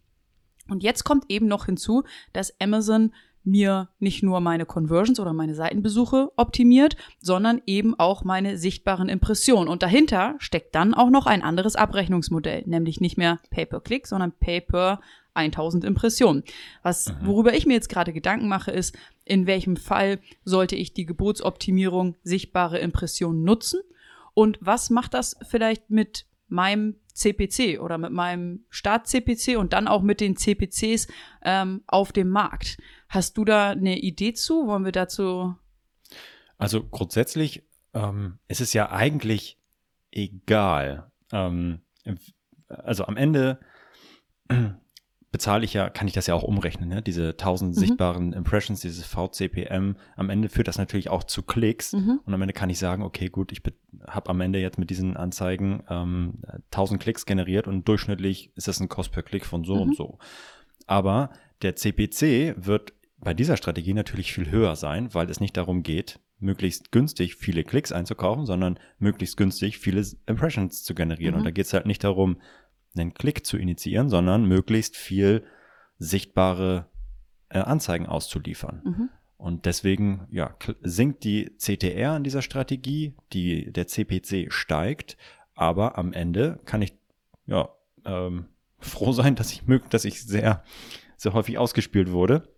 Und 0.69 0.83
jetzt 0.83 1.05
kommt 1.05 1.25
eben 1.29 1.47
noch 1.47 1.67
hinzu, 1.67 2.03
dass 2.33 2.59
Amazon 2.61 3.13
mir 3.47 3.89
nicht 4.01 4.23
nur 4.25 4.41
meine 4.41 4.67
Conversions 4.67 5.21
oder 5.21 5.33
meine 5.33 5.55
Seitenbesuche 5.55 6.33
optimiert, 6.37 6.97
sondern 7.21 7.63
eben 7.65 7.99
auch 7.99 8.25
meine 8.25 8.59
sichtbaren 8.59 9.09
Impressionen. 9.09 9.69
Und 9.69 9.83
dahinter 9.83 10.35
steckt 10.39 10.75
dann 10.75 10.95
auch 10.95 11.11
noch 11.11 11.27
ein 11.27 11.43
anderes 11.43 11.77
Abrechnungsmodell, 11.77 12.65
nämlich 12.67 13.01
nicht 13.01 13.17
mehr 13.17 13.39
Pay-per-Click, 13.51 14.09
sondern 14.09 14.33
Pay-per 14.33 15.01
1000 15.35 15.85
Impressionen. 15.85 16.43
Was, 16.83 17.09
mhm. 17.09 17.27
worüber 17.27 17.55
ich 17.55 17.67
mir 17.67 17.75
jetzt 17.75 17.89
gerade 17.89 18.13
Gedanken 18.13 18.49
mache, 18.49 18.73
ist, 18.73 18.97
in 19.25 19.47
welchem 19.47 19.77
Fall 19.77 20.19
sollte 20.45 20.75
ich 20.75 20.93
die 20.93 21.07
Gebotsoptimierung 21.07 22.17
sichtbare 22.25 22.79
Impressionen 22.79 23.45
nutzen? 23.45 23.81
Und 24.35 24.59
was 24.61 24.91
macht 24.91 25.15
das 25.15 25.37
vielleicht 25.49 25.89
mit 25.89 26.27
meinem 26.49 26.97
CPC 27.15 27.81
oder 27.81 27.99
mit 27.99 28.13
meinem 28.13 28.65
Start-CPC 28.69 29.57
und 29.57 29.73
dann 29.73 29.89
auch 29.89 30.03
mit 30.03 30.21
den 30.21 30.37
CPCs 30.37 31.09
ähm, 31.43 31.83
auf 31.87 32.13
dem 32.13 32.29
Markt. 32.29 32.79
Hast 33.09 33.39
du 33.39 33.45
da 33.45 33.71
eine 33.71 33.99
Idee 33.99 34.35
zu? 34.35 34.67
Wollen 34.67 34.85
wir 34.85 34.93
dazu? 34.93 35.57
Also 36.59 36.85
grundsätzlich 36.85 37.65
ähm, 37.95 38.39
ist 38.49 38.61
es 38.61 38.73
ja 38.73 38.91
eigentlich 38.91 39.59
egal. 40.11 41.11
Ähm, 41.33 41.81
also 42.69 43.05
am 43.05 43.17
Ende 43.17 43.61
bezahle 45.33 45.65
ich 45.65 45.75
ja, 45.75 45.91
kann 45.91 46.07
ich 46.07 46.13
das 46.13 46.27
ja 46.27 46.35
auch 46.35 46.43
umrechnen, 46.43 46.89
ne? 46.89 47.03
diese 47.03 47.31
1000 47.31 47.71
mhm. 47.71 47.79
sichtbaren 47.79 48.33
Impressions, 48.33 48.81
dieses 48.81 49.05
VCPM. 49.05 49.97
Am 50.17 50.31
Ende 50.31 50.49
führt 50.49 50.69
das 50.69 50.79
natürlich 50.79 51.11
auch 51.11 51.25
zu 51.25 51.43
Klicks 51.43 51.93
mhm. 51.93 52.21
und 52.25 52.33
am 52.33 52.41
Ende 52.41 52.55
kann 52.55 52.71
ich 52.71 52.79
sagen, 52.79 53.03
okay, 53.03 53.29
gut, 53.29 53.53
ich 53.53 53.63
habe 54.07 54.31
am 54.31 54.41
Ende 54.41 54.61
jetzt 54.61 54.79
mit 54.79 54.91
diesen 54.91 55.17
Anzeigen 55.17 55.83
ähm, 55.89 56.39
1000 56.71 57.01
Klicks 57.01 57.27
generiert 57.27 57.67
und 57.67 57.87
durchschnittlich 57.89 58.53
ist 58.55 58.69
das 58.69 58.81
ein 58.81 58.89
Cost 58.89 59.13
per 59.13 59.23
Klick 59.23 59.45
von 59.45 59.65
so 59.65 59.75
mhm. 59.75 59.83
und 59.83 59.97
so. 59.97 60.19
Aber 60.87 61.31
der 61.63 61.77
CPC 61.77 62.55
wird 62.57 62.93
bei 63.19 63.35
dieser 63.35 63.57
Strategie 63.57 63.95
natürlich 63.95 64.33
viel 64.33 64.51
höher 64.51 64.77
sein, 64.77 65.13
weil 65.15 65.29
es 65.31 65.41
nicht 65.41 65.57
darum 65.57 65.83
geht, 65.83 66.21
möglichst 66.39 66.93
günstig 66.93 67.35
viele 67.35 67.65
Klicks 67.65 67.93
einzukaufen, 67.93 68.47
sondern 68.47 68.79
möglichst 68.99 69.37
günstig 69.37 69.79
viele 69.79 70.05
Impressions 70.27 70.85
zu 70.85 70.95
generieren. 70.95 71.35
Und 71.35 71.41
mhm. 71.41 71.47
da 71.47 71.51
geht 71.51 71.67
es 71.67 71.73
halt 71.73 71.87
nicht 71.87 72.05
darum, 72.05 72.39
einen 72.99 73.15
Klick 73.15 73.47
zu 73.47 73.57
initiieren, 73.57 74.09
sondern 74.09 74.47
möglichst 74.47 74.97
viel 74.97 75.45
sichtbare 75.99 76.87
äh, 77.49 77.59
Anzeigen 77.59 78.07
auszuliefern. 78.07 78.83
Mhm. 78.85 79.09
Und 79.39 79.67
deswegen 79.67 80.27
ja, 80.31 80.57
sinkt 80.83 81.25
die 81.25 81.53
CTR 81.59 82.13
an 82.13 82.25
dieser 82.25 82.43
Strategie, 82.43 83.15
die, 83.33 83.71
der 83.71 83.87
CPC 83.87 84.53
steigt, 84.53 85.17
aber 85.55 85.99
am 85.99 86.13
Ende 86.13 86.59
kann 86.65 86.83
ich 86.83 86.95
ja, 87.47 87.69
ähm, 88.05 88.47
froh 88.79 89.13
sein, 89.13 89.35
dass 89.35 89.53
ich, 89.53 89.63
dass 89.91 90.05
ich 90.05 90.23
sehr, 90.23 90.63
sehr 91.17 91.33
häufig 91.33 91.59
ausgespielt 91.59 92.11
wurde. 92.11 92.49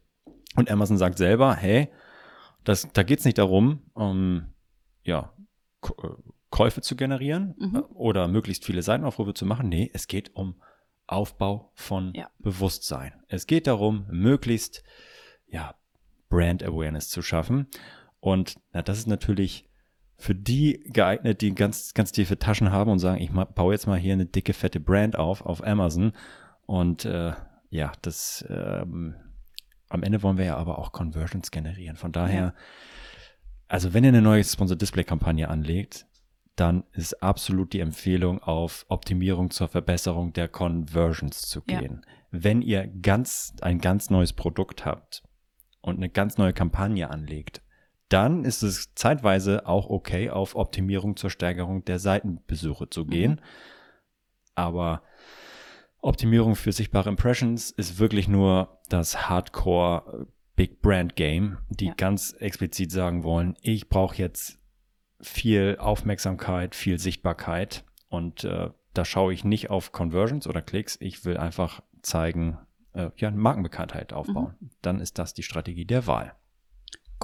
Und 0.56 0.70
Amazon 0.70 0.98
sagt 0.98 1.18
selber, 1.18 1.54
hey, 1.54 1.88
das, 2.64 2.88
da 2.92 3.02
geht 3.02 3.20
es 3.20 3.24
nicht 3.24 3.38
darum, 3.38 3.82
um, 3.94 4.46
ja, 5.04 5.32
äh, 5.84 6.08
Käufe 6.50 6.80
zu 6.80 6.96
generieren 6.96 7.54
mhm. 7.58 7.76
Äh, 7.76 7.80
oder 7.94 8.28
möglichst 8.28 8.64
viele 8.64 8.82
Seitenaufrufe 8.82 9.34
zu 9.34 9.46
machen. 9.46 9.68
Nee, 9.68 9.90
es 9.92 10.06
geht 10.06 10.34
um 10.34 10.60
Aufbau 11.06 11.72
von 11.74 12.12
ja. 12.14 12.28
Bewusstsein. 12.38 13.12
Es 13.28 13.46
geht 13.46 13.66
darum, 13.66 14.06
möglichst 14.10 14.82
ja, 15.46 15.74
Brand 16.28 16.62
Awareness 16.62 17.08
zu 17.08 17.22
schaffen. 17.22 17.66
Und 18.20 18.56
na, 18.72 18.82
das 18.82 18.98
ist 18.98 19.06
natürlich 19.06 19.68
für 20.16 20.34
die 20.34 20.80
geeignet, 20.86 21.40
die 21.40 21.54
ganz, 21.54 21.94
ganz 21.94 22.12
tiefe 22.12 22.38
Taschen 22.38 22.72
haben 22.72 22.90
und 22.90 22.98
sagen, 22.98 23.22
ich 23.22 23.30
baue 23.30 23.72
jetzt 23.72 23.86
mal 23.86 23.98
hier 23.98 24.12
eine 24.12 24.26
dicke, 24.26 24.52
fette 24.52 24.80
Brand 24.80 25.16
auf, 25.16 25.42
auf 25.46 25.64
Amazon. 25.64 26.12
Und 26.66 27.04
äh, 27.04 27.32
ja, 27.70 27.92
das 28.02 28.44
ähm, 28.48 29.14
am 29.88 30.02
Ende 30.02 30.22
wollen 30.22 30.36
wir 30.36 30.44
ja 30.44 30.56
aber 30.56 30.78
auch 30.78 30.92
Conversions 30.92 31.50
generieren. 31.50 31.96
Von 31.96 32.12
daher, 32.12 32.40
ja. 32.40 32.54
also 33.68 33.94
wenn 33.94 34.04
ihr 34.04 34.08
eine 34.08 34.22
neue 34.22 34.44
Sponsor 34.44 34.76
Display 34.76 35.04
Kampagne 35.04 35.48
anlegt, 35.48 36.06
dann 36.58 36.84
ist 36.92 37.22
absolut 37.22 37.72
die 37.72 37.80
Empfehlung 37.80 38.42
auf 38.42 38.84
Optimierung 38.88 39.50
zur 39.50 39.68
Verbesserung 39.68 40.32
der 40.32 40.48
Conversions 40.48 41.42
zu 41.42 41.62
gehen. 41.62 42.02
Ja. 42.04 42.12
Wenn 42.30 42.62
ihr 42.62 42.86
ganz, 42.86 43.54
ein 43.60 43.78
ganz 43.78 44.10
neues 44.10 44.32
Produkt 44.32 44.84
habt 44.84 45.22
und 45.80 45.96
eine 45.96 46.10
ganz 46.10 46.36
neue 46.36 46.52
Kampagne 46.52 47.10
anlegt, 47.10 47.62
dann 48.08 48.44
ist 48.44 48.62
es 48.62 48.94
zeitweise 48.94 49.66
auch 49.66 49.88
okay, 49.88 50.30
auf 50.30 50.56
Optimierung 50.56 51.16
zur 51.16 51.30
Steigerung 51.30 51.84
der 51.84 51.98
Seitenbesuche 51.98 52.90
zu 52.90 53.06
gehen. 53.06 53.32
Mhm. 53.32 53.40
Aber 54.54 55.02
Optimierung 56.00 56.56
für 56.56 56.72
sichtbare 56.72 57.10
Impressions 57.10 57.70
ist 57.70 57.98
wirklich 57.98 58.28
nur 58.28 58.80
das 58.88 59.28
Hardcore 59.28 60.26
Big 60.56 60.82
Brand 60.82 61.14
Game, 61.14 61.58
die 61.68 61.86
ja. 61.86 61.94
ganz 61.96 62.32
explizit 62.32 62.90
sagen 62.90 63.22
wollen, 63.22 63.56
ich 63.60 63.88
brauche 63.88 64.16
jetzt 64.16 64.57
viel 65.20 65.76
Aufmerksamkeit, 65.78 66.74
viel 66.74 66.98
Sichtbarkeit. 66.98 67.84
Und 68.08 68.44
äh, 68.44 68.70
da 68.94 69.04
schaue 69.04 69.32
ich 69.32 69.44
nicht 69.44 69.70
auf 69.70 69.92
Conversions 69.92 70.46
oder 70.46 70.62
Klicks. 70.62 70.96
Ich 71.00 71.24
will 71.24 71.36
einfach 71.36 71.82
zeigen, 72.02 72.58
äh, 72.92 73.10
ja, 73.16 73.30
Markenbekanntheit 73.30 74.12
aufbauen. 74.12 74.54
Mhm. 74.60 74.70
Dann 74.82 75.00
ist 75.00 75.18
das 75.18 75.34
die 75.34 75.42
Strategie 75.42 75.84
der 75.84 76.06
Wahl. 76.06 76.34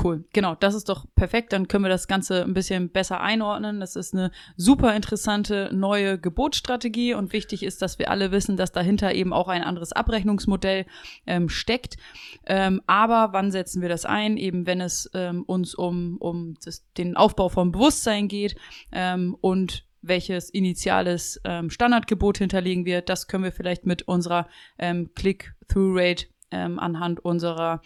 Cool, 0.03 0.25
genau, 0.33 0.57
das 0.57 0.75
ist 0.75 0.89
doch 0.89 1.07
perfekt. 1.15 1.53
Dann 1.53 1.69
können 1.69 1.85
wir 1.85 1.89
das 1.89 2.09
Ganze 2.09 2.43
ein 2.43 2.53
bisschen 2.53 2.89
besser 2.89 3.21
einordnen. 3.21 3.79
Das 3.79 3.95
ist 3.95 4.13
eine 4.13 4.33
super 4.57 4.95
interessante 4.97 5.71
neue 5.73 6.19
Gebotsstrategie 6.19 7.15
und 7.15 7.33
wichtig 7.33 7.63
ist, 7.63 7.81
dass 7.81 8.01
wir 8.01 8.11
alle 8.11 8.33
wissen, 8.33 8.57
dass 8.57 8.73
dahinter 8.73 9.15
eben 9.15 9.33
auch 9.33 9.47
ein 9.47 9.63
anderes 9.63 9.93
Abrechnungsmodell 9.93 10.87
ähm, 11.27 11.49
steckt. 11.49 11.97
Ähm, 12.45 12.83
aber 12.89 13.33
wann 13.33 13.53
setzen 13.53 13.83
wir 13.83 13.89
das 13.89 14.05
ein? 14.05 14.37
Eben 14.37 14.67
wenn 14.67 14.81
es 14.81 15.09
ähm, 15.15 15.45
uns 15.45 15.77
um, 15.77 16.17
um 16.19 16.57
das, 16.65 16.85
den 16.95 17.17
Aufbau 17.17 17.49
von 17.49 17.71
Bewusstsein 17.71 18.27
geht 18.27 18.57
ähm, 18.91 19.37
und 19.41 19.85
welches 20.03 20.51
initiales 20.51 21.41
ähm, 21.45 21.71
Standardgebot 21.71 22.39
hinterlegen 22.39 22.85
wird. 22.85 23.09
Das 23.09 23.29
können 23.29 23.45
wir 23.45 23.53
vielleicht 23.53 23.87
mit 23.87 24.03
unserer 24.03 24.49
ähm, 24.77 25.11
Click-Through-Rate 25.15 26.27
anhand 26.51 27.19
unserer 27.19 27.83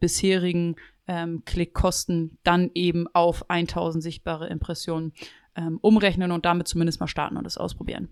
bisherigen 0.00 0.74
ähm, 1.06 1.42
Klickkosten 1.44 2.38
dann 2.44 2.70
eben 2.74 3.06
auf 3.12 3.48
1000 3.50 4.02
sichtbare 4.02 4.48
Impressionen 4.48 5.12
ähm, 5.56 5.78
umrechnen 5.80 6.32
und 6.32 6.44
damit 6.44 6.68
zumindest 6.68 7.00
mal 7.00 7.06
starten 7.06 7.36
und 7.36 7.46
es 7.46 7.58
ausprobieren. 7.58 8.08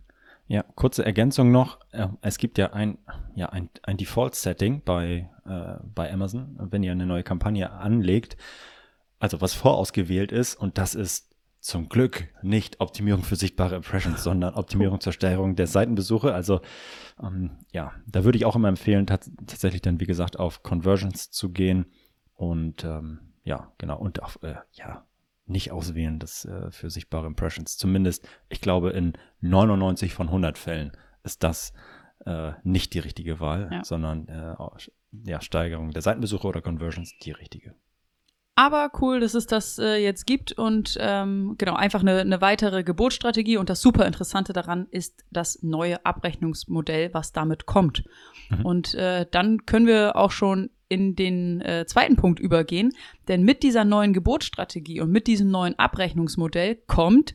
Ja, 0.48 0.64
kurze 0.74 1.04
Ergänzung 1.04 1.50
noch. 1.50 1.78
Es 2.20 2.36
gibt 2.36 2.58
ja 2.58 2.72
ein, 2.72 2.98
ja, 3.34 3.48
ein, 3.48 3.70
ein 3.84 3.96
Default-Setting 3.96 4.82
bei, 4.84 5.30
äh, 5.46 5.82
bei 5.94 6.12
Amazon, 6.12 6.58
wenn 6.70 6.82
ihr 6.82 6.92
eine 6.92 7.06
neue 7.06 7.22
Kampagne 7.22 7.70
anlegt, 7.70 8.36
also 9.18 9.40
was 9.40 9.54
vorausgewählt 9.54 10.32
ist, 10.32 10.56
und 10.56 10.78
das 10.78 10.94
ist 10.94 11.32
zum 11.60 11.88
Glück 11.88 12.28
nicht 12.42 12.80
Optimierung 12.80 13.22
für 13.22 13.36
sichtbare 13.36 13.76
Impressions, 13.76 14.24
sondern 14.24 14.54
Optimierung 14.54 15.00
zur 15.00 15.12
Steigerung 15.12 15.54
der 15.54 15.68
Seitenbesuche. 15.68 16.34
Also 16.34 16.60
ähm, 17.22 17.52
ja, 17.72 17.92
da 18.06 18.24
würde 18.24 18.36
ich 18.36 18.44
auch 18.44 18.56
immer 18.56 18.68
empfehlen, 18.68 19.06
tatsächlich 19.06 19.80
dann, 19.80 20.00
wie 20.00 20.06
gesagt, 20.06 20.40
auf 20.40 20.64
Conversions 20.64 21.30
zu 21.30 21.50
gehen 21.50 21.86
und 22.42 22.82
ähm, 22.82 23.20
ja, 23.44 23.72
genau. 23.78 24.00
Und 24.00 24.20
auch, 24.20 24.42
äh, 24.42 24.56
ja, 24.72 25.06
nicht 25.46 25.70
auswählen, 25.70 26.18
das 26.18 26.44
äh, 26.44 26.72
für 26.72 26.90
sichtbare 26.90 27.28
Impressions. 27.28 27.76
Zumindest, 27.76 28.26
ich 28.48 28.60
glaube, 28.60 28.90
in 28.90 29.12
99 29.42 30.12
von 30.12 30.26
100 30.26 30.58
Fällen 30.58 30.90
ist 31.22 31.44
das 31.44 31.72
äh, 32.26 32.50
nicht 32.64 32.94
die 32.94 32.98
richtige 32.98 33.38
Wahl, 33.38 33.68
ja. 33.70 33.84
sondern 33.84 34.26
äh, 34.26 34.56
ja, 35.24 35.40
Steigerung 35.40 35.92
der 35.92 36.02
Seitenbesuche 36.02 36.48
oder 36.48 36.62
Conversions 36.62 37.16
die 37.22 37.30
richtige. 37.30 37.76
Aber 38.56 38.90
cool, 39.00 39.20
dass 39.20 39.34
es 39.34 39.46
das 39.46 39.78
äh, 39.78 40.02
jetzt 40.02 40.26
gibt 40.26 40.50
und 40.50 40.98
ähm, 41.00 41.54
genau, 41.58 41.76
einfach 41.76 42.00
eine, 42.00 42.18
eine 42.18 42.40
weitere 42.40 42.82
Geburtsstrategie. 42.82 43.56
Und 43.56 43.70
das 43.70 43.80
super 43.80 44.04
Interessante 44.04 44.52
daran 44.52 44.88
ist 44.90 45.22
das 45.30 45.62
neue 45.62 46.04
Abrechnungsmodell, 46.04 47.14
was 47.14 47.30
damit 47.30 47.66
kommt. 47.66 48.02
Mhm. 48.50 48.66
Und 48.66 48.94
äh, 48.94 49.26
dann 49.30 49.64
können 49.64 49.86
wir 49.86 50.16
auch 50.16 50.32
schon 50.32 50.70
in 50.92 51.16
den 51.16 51.62
äh, 51.62 51.86
zweiten 51.86 52.16
Punkt 52.16 52.38
übergehen. 52.38 52.92
Denn 53.26 53.42
mit 53.42 53.62
dieser 53.62 53.84
neuen 53.84 54.12
Geburtsstrategie 54.12 55.00
und 55.00 55.10
mit 55.10 55.26
diesem 55.26 55.50
neuen 55.50 55.78
Abrechnungsmodell 55.78 56.76
kommt 56.86 57.34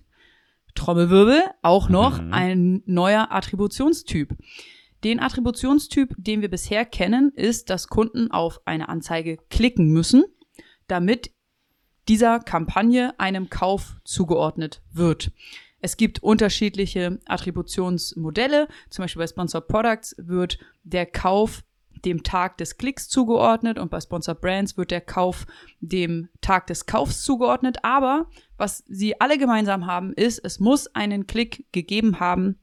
Trommelwirbel, 0.76 1.42
auch 1.64 1.90
noch 1.90 2.22
mhm. 2.22 2.34
ein 2.34 2.84
neuer 2.86 3.32
Attributionstyp. 3.32 4.36
Den 5.04 5.20
Attributionstyp, 5.20 6.14
den 6.18 6.42
wir 6.42 6.50
bisher 6.50 6.86
kennen, 6.86 7.32
ist, 7.36 7.72
dass 7.72 7.88
Kunden 7.88 8.30
auf 8.30 8.62
eine 8.66 8.90
Anzeige 8.90 9.38
klicken 9.50 9.92
müssen, 9.92 10.24
damit 10.88 11.32
dieser 12.08 12.40
Kampagne 12.40 13.20
einem 13.20 13.50
Kauf 13.50 13.98
zugeordnet 14.04 14.84
wird. 14.94 15.32
Es 15.82 15.98
gibt 15.98 16.22
unterschiedliche 16.22 17.20
Attributionsmodelle. 17.26 18.68
Zum 18.90 19.04
Beispiel 19.04 19.22
bei 19.22 19.28
Sponsored 19.28 19.68
Products 19.68 20.16
wird 20.20 20.60
der 20.84 21.08
Kauf 21.08 21.64
dem 22.08 22.24
Tag 22.24 22.58
des 22.58 22.78
Klicks 22.78 23.10
zugeordnet 23.10 23.78
und 23.78 23.92
bei 23.92 24.00
Sponsored 24.00 24.40
Brands 24.40 24.78
wird 24.78 24.92
der 24.92 25.02
Kauf 25.02 25.46
dem 25.82 26.30
Tag 26.40 26.68
des 26.68 26.86
Kaufs 26.86 27.22
zugeordnet. 27.22 27.84
Aber 27.84 28.30
was 28.56 28.86
sie 28.88 29.20
alle 29.20 29.38
gemeinsam 29.38 29.88
haben, 29.88 30.14
ist, 30.14 30.40
es 30.40 30.62
muss 30.62 30.88
einen 30.96 31.28
Klick 31.28 31.66
gegeben 31.74 32.22
haben, 32.22 32.58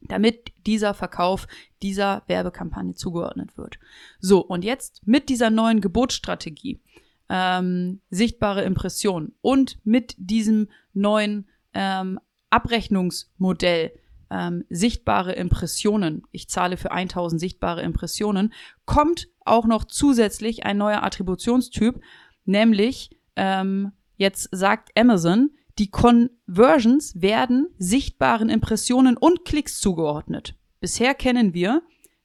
damit 0.00 0.52
dieser 0.64 0.94
Verkauf 0.94 1.48
dieser 1.82 2.22
Werbekampagne 2.28 2.94
zugeordnet 2.94 3.58
wird. 3.58 3.78
So, 4.20 4.40
und 4.40 4.64
jetzt 4.64 5.04
mit 5.06 5.28
dieser 5.28 5.50
neuen 5.50 5.80
Gebotsstrategie, 5.80 6.80
ähm, 7.28 8.00
sichtbare 8.10 8.62
Impression 8.62 9.32
und 9.40 9.78
mit 9.84 10.14
diesem 10.18 10.68
neuen 10.92 11.48
ähm, 11.72 12.20
Abrechnungsmodell, 12.50 13.92
ähm, 14.34 14.64
sichtbare 14.68 15.32
Impressionen, 15.32 16.24
ich 16.32 16.48
zahle 16.48 16.76
für 16.76 16.90
1000 16.90 17.40
sichtbare 17.40 17.82
Impressionen, 17.82 18.52
kommt 18.84 19.28
auch 19.44 19.64
noch 19.64 19.84
zusätzlich 19.84 20.66
ein 20.66 20.76
neuer 20.76 21.04
Attributionstyp, 21.04 22.00
nämlich 22.44 23.10
ähm, 23.36 23.92
jetzt 24.16 24.48
sagt 24.50 24.90
Amazon, 24.98 25.50
die 25.78 25.90
Conversions 25.90 27.20
werden 27.20 27.68
sichtbaren 27.78 28.48
Impressionen 28.48 29.16
und 29.16 29.44
Klicks 29.44 29.80
zugeordnet. 29.80 30.56
Bisher 30.80 31.14
kennen 31.14 31.54
wir, 31.54 31.82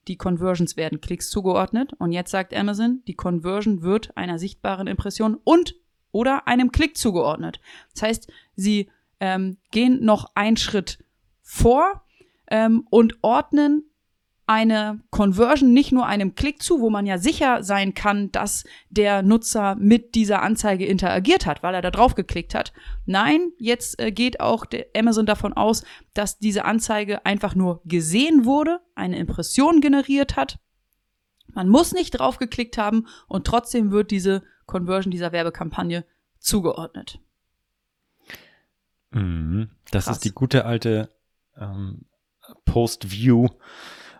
die 0.07 0.17
Conversions 0.17 0.77
werden 0.77 1.01
Klicks 1.01 1.29
zugeordnet 1.29 1.93
und 1.99 2.11
jetzt 2.11 2.31
sagt 2.31 2.55
Amazon, 2.55 3.03
die 3.07 3.15
Conversion 3.15 3.83
wird 3.83 4.17
einer 4.17 4.39
sichtbaren 4.39 4.87
Impression 4.87 5.35
und 5.43 5.75
oder 6.11 6.47
einem 6.47 6.71
Klick 6.71 6.97
zugeordnet. 6.97 7.59
Das 7.93 8.01
heißt, 8.01 8.31
sie 8.55 8.89
ähm, 9.19 9.57
gehen 9.69 10.03
noch 10.03 10.31
einen 10.33 10.57
Schritt 10.57 10.97
vor 11.49 12.03
ähm, 12.51 12.85
und 12.91 13.17
ordnen 13.23 13.83
eine 14.45 15.01
Conversion 15.09 15.73
nicht 15.73 15.91
nur 15.91 16.05
einem 16.05 16.35
Klick 16.35 16.61
zu, 16.61 16.79
wo 16.79 16.89
man 16.91 17.05
ja 17.05 17.17
sicher 17.17 17.63
sein 17.63 17.93
kann, 17.95 18.31
dass 18.31 18.65
der 18.89 19.23
Nutzer 19.23 19.75
mit 19.75 20.13
dieser 20.13 20.43
Anzeige 20.43 20.85
interagiert 20.85 21.45
hat, 21.45 21.61
weil 21.63 21.73
er 21.73 21.81
da 21.81 21.91
drauf 21.91 22.13
geklickt 22.13 22.53
hat. 22.53 22.71
Nein, 23.05 23.51
jetzt 23.57 23.99
äh, 23.99 24.11
geht 24.11 24.39
auch 24.39 24.65
Amazon 24.95 25.25
davon 25.25 25.53
aus, 25.53 25.83
dass 26.13 26.37
diese 26.37 26.65
Anzeige 26.65 27.25
einfach 27.25 27.55
nur 27.55 27.81
gesehen 27.85 28.45
wurde, 28.45 28.79
eine 28.95 29.17
Impression 29.17 29.81
generiert 29.81 30.35
hat. 30.35 30.59
Man 31.47 31.67
muss 31.67 31.93
nicht 31.93 32.11
drauf 32.11 32.37
geklickt 32.37 32.77
haben 32.77 33.07
und 33.27 33.45
trotzdem 33.45 33.91
wird 33.91 34.11
diese 34.11 34.43
Conversion 34.67 35.11
dieser 35.11 35.31
Werbekampagne 35.31 36.05
zugeordnet. 36.39 37.19
Mhm. 39.11 39.69
Das 39.91 40.05
Krass. 40.05 40.17
ist 40.17 40.25
die 40.25 40.31
gute 40.31 40.65
alte 40.65 41.09
ähm, 41.59 42.05
Post-View 42.65 43.47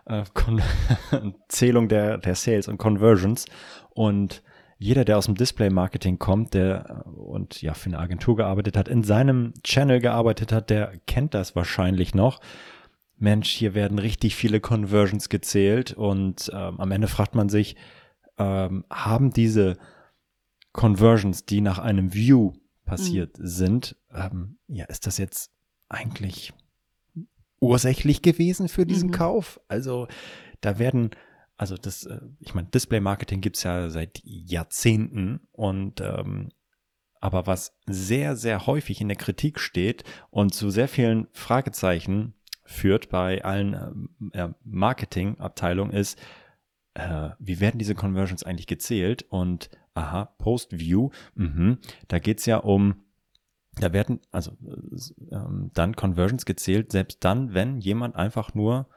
äh, 0.06 0.24
Zählung 1.48 1.88
der, 1.88 2.18
der 2.18 2.34
Sales 2.34 2.68
und 2.68 2.78
Conversions. 2.78 3.46
Und 3.90 4.42
jeder, 4.78 5.04
der 5.04 5.18
aus 5.18 5.26
dem 5.26 5.34
Display-Marketing 5.34 6.18
kommt, 6.18 6.54
der 6.54 7.04
äh, 7.06 7.08
und 7.08 7.62
ja 7.62 7.74
für 7.74 7.90
eine 7.90 7.98
Agentur 7.98 8.36
gearbeitet 8.36 8.76
hat, 8.76 8.88
in 8.88 9.02
seinem 9.02 9.54
Channel 9.62 10.00
gearbeitet 10.00 10.52
hat, 10.52 10.70
der 10.70 10.92
kennt 11.06 11.34
das 11.34 11.54
wahrscheinlich 11.54 12.14
noch. 12.14 12.40
Mensch, 13.16 13.50
hier 13.50 13.74
werden 13.74 13.98
richtig 13.98 14.34
viele 14.34 14.60
Conversions 14.60 15.28
gezählt 15.28 15.92
und 15.92 16.50
ähm, 16.54 16.80
am 16.80 16.90
Ende 16.90 17.06
fragt 17.06 17.34
man 17.34 17.50
sich, 17.50 17.76
ähm, 18.38 18.86
haben 18.90 19.30
diese 19.30 19.76
Conversions, 20.72 21.44
die 21.44 21.60
nach 21.60 21.78
einem 21.78 22.14
View 22.14 22.52
passiert 22.86 23.38
mhm. 23.38 23.46
sind, 23.46 23.96
ähm, 24.14 24.56
ja, 24.68 24.86
ist 24.86 25.06
das 25.06 25.18
jetzt 25.18 25.52
eigentlich 25.90 26.54
ursächlich 27.60 28.22
gewesen 28.22 28.68
für 28.68 28.86
diesen 28.86 29.08
mhm. 29.08 29.14
Kauf. 29.14 29.60
Also 29.68 30.08
da 30.60 30.78
werden, 30.78 31.10
also 31.56 31.76
das, 31.76 32.04
äh, 32.04 32.20
ich 32.40 32.54
meine, 32.54 32.68
Display-Marketing 32.68 33.40
gibt's 33.40 33.62
ja 33.62 33.88
seit 33.90 34.20
Jahrzehnten 34.24 35.40
und 35.52 36.00
ähm, 36.00 36.48
aber 37.20 37.46
was 37.46 37.76
sehr, 37.86 38.34
sehr 38.34 38.66
häufig 38.66 39.00
in 39.00 39.08
der 39.08 39.16
Kritik 39.16 39.60
steht 39.60 40.04
und 40.30 40.54
zu 40.54 40.70
sehr 40.70 40.88
vielen 40.88 41.28
Fragezeichen 41.32 42.34
führt 42.64 43.10
bei 43.10 43.44
allen 43.44 44.08
äh, 44.32 44.48
Marketingabteilungen 44.64 45.92
ist, 45.92 46.18
äh, 46.94 47.30
wie 47.38 47.60
werden 47.60 47.78
diese 47.78 47.94
Conversions 47.94 48.42
eigentlich 48.42 48.66
gezählt? 48.66 49.24
Und 49.28 49.70
aha, 49.94 50.26
Post-View, 50.38 51.10
mh, 51.34 51.76
da 52.08 52.18
geht's 52.18 52.46
ja 52.46 52.56
um 52.58 53.02
da 53.80 53.92
werden 53.92 54.20
also 54.30 54.52
ähm, 55.30 55.70
dann 55.74 55.96
Conversions 55.96 56.44
gezählt, 56.44 56.92
selbst 56.92 57.24
dann, 57.24 57.54
wenn 57.54 57.78
jemand 57.78 58.16
einfach 58.16 58.54
nur 58.54 58.88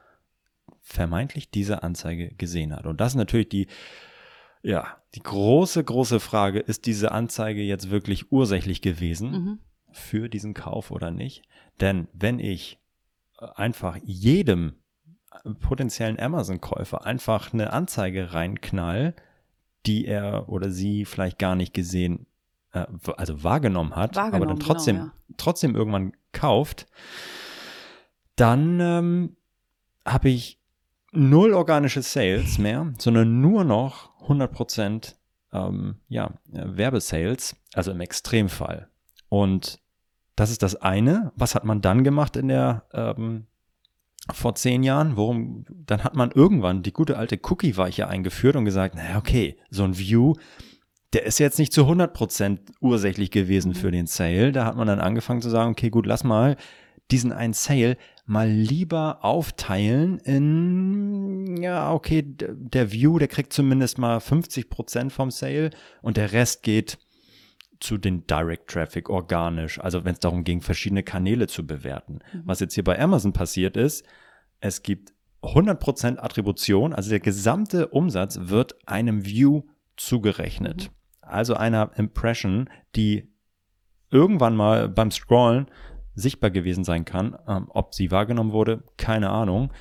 vermeintlich 0.80 1.50
diese 1.50 1.82
Anzeige 1.82 2.34
gesehen 2.34 2.74
hat. 2.74 2.86
Und 2.86 3.00
das 3.00 3.12
ist 3.12 3.16
natürlich 3.16 3.48
die, 3.48 3.66
ja, 4.62 4.96
die 5.14 5.22
große, 5.22 5.82
große 5.82 6.20
Frage, 6.20 6.60
ist 6.60 6.86
diese 6.86 7.12
Anzeige 7.12 7.62
jetzt 7.62 7.90
wirklich 7.90 8.30
ursächlich 8.32 8.82
gewesen 8.82 9.30
mhm. 9.30 9.58
für 9.90 10.28
diesen 10.28 10.54
Kauf 10.54 10.90
oder 10.90 11.10
nicht? 11.10 11.42
Denn 11.80 12.08
wenn 12.12 12.38
ich 12.38 12.78
einfach 13.56 13.98
jedem 14.04 14.74
potenziellen 15.60 16.20
Amazon-Käufer 16.20 17.04
einfach 17.04 17.52
eine 17.52 17.72
Anzeige 17.72 18.32
reinknall, 18.32 19.14
die 19.86 20.06
er 20.06 20.48
oder 20.48 20.70
sie 20.70 21.04
vielleicht 21.04 21.38
gar 21.38 21.56
nicht 21.56 21.74
gesehen 21.74 22.26
äh, 22.74 22.86
also 23.16 23.42
wahrgenommen 23.42 23.96
hat, 23.96 24.16
wahrgenommen, 24.16 24.42
aber 24.42 24.46
dann 24.46 24.60
trotzdem, 24.60 24.96
genau, 24.96 25.06
ja. 25.08 25.34
trotzdem 25.36 25.74
irgendwann 25.74 26.12
kauft, 26.32 26.86
dann 28.36 28.80
ähm, 28.80 29.36
habe 30.04 30.28
ich 30.28 30.60
null 31.12 31.54
organische 31.54 32.02
Sales 32.02 32.58
mehr, 32.58 32.92
sondern 32.98 33.40
nur 33.40 33.64
noch 33.64 34.10
100% 34.26 35.14
ähm, 35.52 35.96
ja, 36.08 36.32
Werbesales, 36.46 37.56
also 37.74 37.92
im 37.92 38.00
Extremfall. 38.00 38.88
Und 39.28 39.80
das 40.36 40.50
ist 40.50 40.62
das 40.62 40.74
eine. 40.76 41.32
Was 41.36 41.54
hat 41.54 41.64
man 41.64 41.80
dann 41.80 42.02
gemacht 42.02 42.36
in 42.36 42.48
der 42.48 42.84
ähm, 42.92 43.46
vor 44.32 44.56
zehn 44.56 44.82
Jahren? 44.82 45.16
Worum? 45.16 45.64
Dann 45.68 46.02
hat 46.02 46.16
man 46.16 46.32
irgendwann 46.32 46.82
die 46.82 46.92
gute 46.92 47.16
alte 47.16 47.38
Cookie-Weiche 47.40 48.08
eingeführt 48.08 48.56
und 48.56 48.64
gesagt, 48.64 48.96
naja, 48.96 49.16
okay, 49.16 49.56
so 49.70 49.84
ein 49.84 49.96
View, 49.96 50.34
der 51.14 51.24
ist 51.24 51.38
jetzt 51.38 51.58
nicht 51.58 51.72
zu 51.72 51.82
100% 51.82 52.58
ursächlich 52.80 53.30
gewesen 53.30 53.70
mhm. 53.70 53.74
für 53.76 53.90
den 53.90 54.06
Sale. 54.06 54.52
Da 54.52 54.64
hat 54.64 54.76
man 54.76 54.86
dann 54.86 55.00
angefangen 55.00 55.42
zu 55.42 55.50
sagen, 55.50 55.70
okay, 55.70 55.90
gut, 55.90 56.06
lass 56.06 56.24
mal 56.24 56.56
diesen 57.10 57.32
einen 57.32 57.52
Sale 57.52 57.96
mal 58.26 58.48
lieber 58.48 59.18
aufteilen 59.22 60.18
in, 60.18 61.62
ja, 61.62 61.92
okay, 61.92 62.22
der 62.24 62.92
View, 62.92 63.18
der 63.18 63.28
kriegt 63.28 63.52
zumindest 63.52 63.98
mal 63.98 64.18
50% 64.18 65.10
vom 65.10 65.30
Sale 65.30 65.70
und 66.00 66.16
der 66.16 66.32
Rest 66.32 66.62
geht 66.62 66.98
zu 67.80 67.98
den 67.98 68.26
Direct 68.26 68.70
Traffic 68.70 69.10
organisch, 69.10 69.78
also 69.78 70.04
wenn 70.06 70.14
es 70.14 70.20
darum 70.20 70.44
ging, 70.44 70.62
verschiedene 70.62 71.02
Kanäle 71.02 71.46
zu 71.46 71.66
bewerten. 71.66 72.20
Mhm. 72.32 72.42
Was 72.46 72.60
jetzt 72.60 72.74
hier 72.74 72.84
bei 72.84 72.98
Amazon 72.98 73.34
passiert 73.34 73.76
ist, 73.76 74.06
es 74.60 74.82
gibt 74.82 75.12
100% 75.42 76.16
Attribution, 76.16 76.94
also 76.94 77.10
der 77.10 77.20
gesamte 77.20 77.88
Umsatz 77.88 78.38
wird 78.40 78.76
einem 78.88 79.26
View 79.26 79.64
zugerechnet. 79.96 80.90
Mhm 80.90 81.03
also 81.34 81.54
einer 81.54 81.90
Impression, 81.96 82.70
die 82.96 83.32
irgendwann 84.10 84.56
mal 84.56 84.88
beim 84.88 85.10
Scrollen 85.10 85.66
sichtbar 86.14 86.50
gewesen 86.50 86.84
sein 86.84 87.04
kann. 87.04 87.36
Ähm, 87.46 87.66
ob 87.70 87.94
sie 87.94 88.10
wahrgenommen 88.10 88.52
wurde, 88.52 88.84
keine 88.96 89.30
Ahnung. 89.30 89.72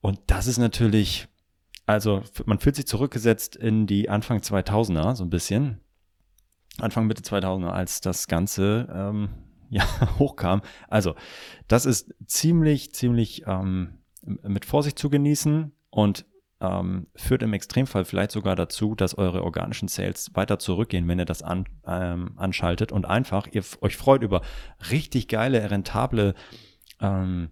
Und 0.00 0.18
das 0.26 0.46
ist 0.46 0.58
natürlich, 0.58 1.28
also 1.86 2.22
man 2.46 2.58
fühlt 2.58 2.76
sich 2.76 2.86
zurückgesetzt 2.86 3.56
in 3.56 3.86
die 3.86 4.08
Anfang 4.08 4.38
2000er, 4.38 5.14
so 5.14 5.24
ein 5.24 5.30
bisschen. 5.30 5.80
Anfang 6.78 7.06
Mitte 7.06 7.22
2000er, 7.22 7.68
als 7.68 8.00
das 8.00 8.26
Ganze 8.26 8.88
ähm, 8.92 9.28
ja, 9.70 9.84
hochkam. 10.18 10.62
Also, 10.88 11.14
das 11.68 11.86
ist 11.86 12.14
ziemlich, 12.26 12.94
ziemlich 12.94 13.44
ähm, 13.46 13.98
mit 14.22 14.64
Vorsicht 14.64 14.98
zu 14.98 15.08
genießen 15.08 15.72
und 15.90 16.26
ähm, 16.62 17.08
führt 17.16 17.42
im 17.42 17.52
Extremfall 17.52 18.04
vielleicht 18.04 18.30
sogar 18.30 18.54
dazu, 18.54 18.94
dass 18.94 19.18
eure 19.18 19.42
organischen 19.42 19.88
Sales 19.88 20.30
weiter 20.34 20.60
zurückgehen, 20.60 21.08
wenn 21.08 21.18
ihr 21.18 21.24
das 21.24 21.42
an, 21.42 21.66
ähm, 21.84 22.34
anschaltet 22.36 22.92
und 22.92 23.04
einfach 23.04 23.48
ihr 23.50 23.64
euch 23.80 23.96
freut 23.96 24.22
über 24.22 24.42
richtig 24.90 25.26
geile, 25.26 25.70
rentable 25.70 26.34
ähm, 27.00 27.50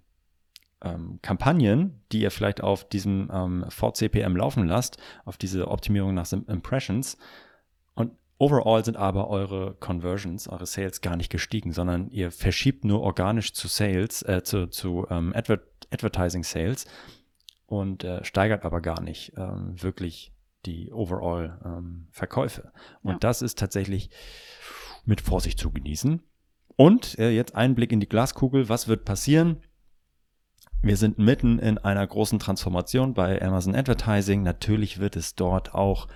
ähm, 0.82 1.18
Kampagnen, 1.22 2.04
die 2.12 2.20
ihr 2.22 2.30
vielleicht 2.30 2.62
auf 2.62 2.88
diesem 2.88 3.28
ähm, 3.32 3.66
VCPM 3.68 4.36
laufen 4.36 4.66
lasst, 4.66 4.98
auf 5.24 5.36
diese 5.36 5.68
Optimierung 5.68 6.14
nach 6.14 6.32
Impressions. 6.32 7.18
Und 7.94 8.12
Overall 8.38 8.84
sind 8.84 8.96
aber 8.96 9.28
eure 9.28 9.74
Conversions, 9.74 10.48
eure 10.48 10.66
Sales 10.66 11.00
gar 11.00 11.16
nicht 11.16 11.30
gestiegen, 11.30 11.72
sondern 11.72 12.10
ihr 12.10 12.30
verschiebt 12.30 12.84
nur 12.84 13.00
organisch 13.02 13.54
zu 13.54 13.66
Sales, 13.66 14.22
äh, 14.22 14.42
zu, 14.44 14.68
zu 14.68 15.06
ähm, 15.10 15.32
Adver 15.34 15.58
Advertising 15.92 16.44
Sales 16.44 16.86
und 17.70 18.02
äh, 18.02 18.24
steigert 18.24 18.64
aber 18.64 18.80
gar 18.80 19.00
nicht 19.00 19.32
ähm, 19.36 19.80
wirklich 19.80 20.32
die 20.66 20.92
Overall 20.92 21.60
ähm, 21.64 22.08
Verkäufe. 22.10 22.72
Und 23.02 23.12
ja. 23.12 23.18
das 23.20 23.42
ist 23.42 23.60
tatsächlich 23.60 24.10
mit 25.04 25.20
Vorsicht 25.20 25.56
zu 25.56 25.70
genießen. 25.70 26.20
Und 26.74 27.16
äh, 27.20 27.30
jetzt 27.30 27.54
ein 27.54 27.76
Blick 27.76 27.92
in 27.92 28.00
die 28.00 28.08
Glaskugel. 28.08 28.68
Was 28.68 28.88
wird 28.88 29.04
passieren? 29.04 29.62
Wir 30.82 30.96
sind 30.96 31.18
mitten 31.18 31.60
in 31.60 31.78
einer 31.78 32.04
großen 32.04 32.40
Transformation 32.40 33.14
bei 33.14 33.40
Amazon 33.40 33.76
Advertising. 33.76 34.42
Natürlich 34.42 34.98
wird 34.98 35.14
es 35.14 35.36
dort 35.36 35.72
auch 35.72 36.08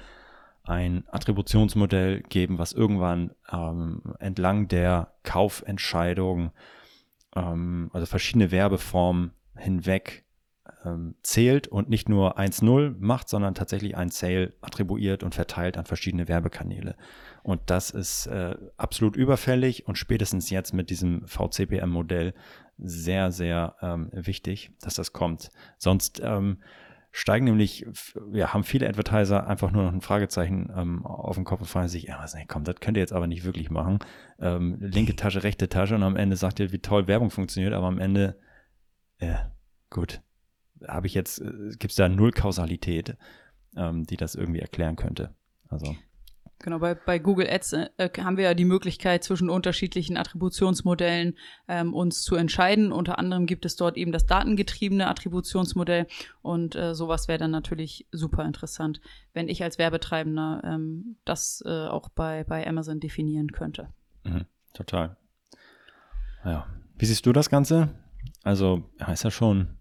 ein 0.64 1.04
Attributionsmodell 1.06 2.22
geben, 2.22 2.58
was 2.58 2.72
irgendwann 2.72 3.30
ähm, 3.52 4.02
entlang 4.18 4.66
der 4.66 5.12
Kaufentscheidung, 5.22 6.50
ähm, 7.36 7.90
also 7.92 8.06
verschiedene 8.06 8.50
Werbeformen 8.50 9.34
hinweg 9.56 10.24
ähm, 10.84 11.14
zählt 11.22 11.68
und 11.68 11.88
nicht 11.88 12.08
nur 12.08 12.38
1-0 12.38 12.94
macht, 12.98 13.28
sondern 13.28 13.54
tatsächlich 13.54 13.96
ein 13.96 14.10
Sale 14.10 14.54
attribuiert 14.60 15.22
und 15.22 15.34
verteilt 15.34 15.76
an 15.76 15.86
verschiedene 15.86 16.28
Werbekanäle. 16.28 16.96
Und 17.42 17.62
das 17.66 17.90
ist 17.90 18.26
äh, 18.26 18.56
absolut 18.76 19.16
überfällig 19.16 19.86
und 19.86 19.98
spätestens 19.98 20.50
jetzt 20.50 20.72
mit 20.72 20.90
diesem 20.90 21.26
VCPM-Modell 21.26 22.34
sehr, 22.78 23.30
sehr 23.30 23.76
ähm, 23.82 24.08
wichtig, 24.12 24.72
dass 24.80 24.94
das 24.94 25.12
kommt. 25.12 25.50
Sonst 25.78 26.20
ähm, 26.24 26.58
steigen 27.16 27.44
nämlich, 27.44 27.86
ja, 28.32 28.52
haben 28.52 28.64
viele 28.64 28.88
Advertiser 28.88 29.46
einfach 29.46 29.70
nur 29.70 29.84
noch 29.84 29.92
ein 29.92 30.00
Fragezeichen 30.00 30.72
ähm, 30.76 31.06
auf 31.06 31.36
dem 31.36 31.44
Kopf 31.44 31.60
und 31.60 31.68
fragen 31.68 31.86
sich, 31.86 32.04
ja, 32.04 32.18
was, 32.18 32.34
nee, 32.34 32.44
komm, 32.48 32.64
das 32.64 32.80
könnt 32.80 32.96
ihr 32.96 33.02
jetzt 33.02 33.12
aber 33.12 33.28
nicht 33.28 33.44
wirklich 33.44 33.70
machen. 33.70 34.00
Ähm, 34.40 34.78
linke 34.80 35.14
Tasche, 35.14 35.44
rechte 35.44 35.68
Tasche 35.68 35.94
und 35.94 36.02
am 36.02 36.16
Ende 36.16 36.34
sagt 36.34 36.58
ihr, 36.58 36.72
wie 36.72 36.80
toll 36.80 37.06
Werbung 37.06 37.30
funktioniert, 37.30 37.72
aber 37.72 37.86
am 37.86 38.00
Ende, 38.00 38.36
ja, 39.20 39.52
gut, 39.90 40.22
habe 40.88 41.06
ich 41.06 41.14
jetzt, 41.14 41.40
äh, 41.40 41.70
gibt 41.78 41.92
es 41.92 41.96
da 41.96 42.08
null 42.08 42.30
Kausalität, 42.30 43.16
ähm, 43.76 44.04
die 44.04 44.16
das 44.16 44.34
irgendwie 44.34 44.60
erklären 44.60 44.96
könnte. 44.96 45.34
Also. 45.68 45.96
Genau, 46.60 46.78
bei, 46.78 46.94
bei 46.94 47.18
Google 47.18 47.48
Ads 47.50 47.72
äh, 47.72 48.08
haben 48.20 48.36
wir 48.36 48.44
ja 48.44 48.54
die 48.54 48.64
Möglichkeit, 48.64 49.22
zwischen 49.22 49.50
unterschiedlichen 49.50 50.16
Attributionsmodellen 50.16 51.36
ähm, 51.68 51.92
uns 51.92 52.22
zu 52.22 52.36
entscheiden. 52.36 52.90
Unter 52.92 53.18
anderem 53.18 53.44
gibt 53.46 53.66
es 53.66 53.76
dort 53.76 53.96
eben 53.96 54.12
das 54.12 54.24
datengetriebene 54.24 55.06
Attributionsmodell 55.06 56.06
und 56.40 56.74
äh, 56.74 56.94
sowas 56.94 57.28
wäre 57.28 57.38
dann 57.38 57.50
natürlich 57.50 58.06
super 58.12 58.44
interessant, 58.44 59.00
wenn 59.34 59.48
ich 59.48 59.62
als 59.62 59.78
Werbetreibender 59.78 60.62
ähm, 60.64 61.16
das 61.24 61.62
äh, 61.66 61.86
auch 61.86 62.08
bei, 62.08 62.44
bei 62.44 62.66
Amazon 62.66 62.98
definieren 62.98 63.52
könnte. 63.52 63.88
Mhm, 64.22 64.46
total. 64.72 65.16
Ja. 66.44 66.66
Wie 66.96 67.04
siehst 67.06 67.26
du 67.26 67.32
das 67.32 67.50
Ganze? 67.50 67.90
Also, 68.42 68.84
heißt 69.02 69.24
ja 69.24 69.30
schon 69.30 69.76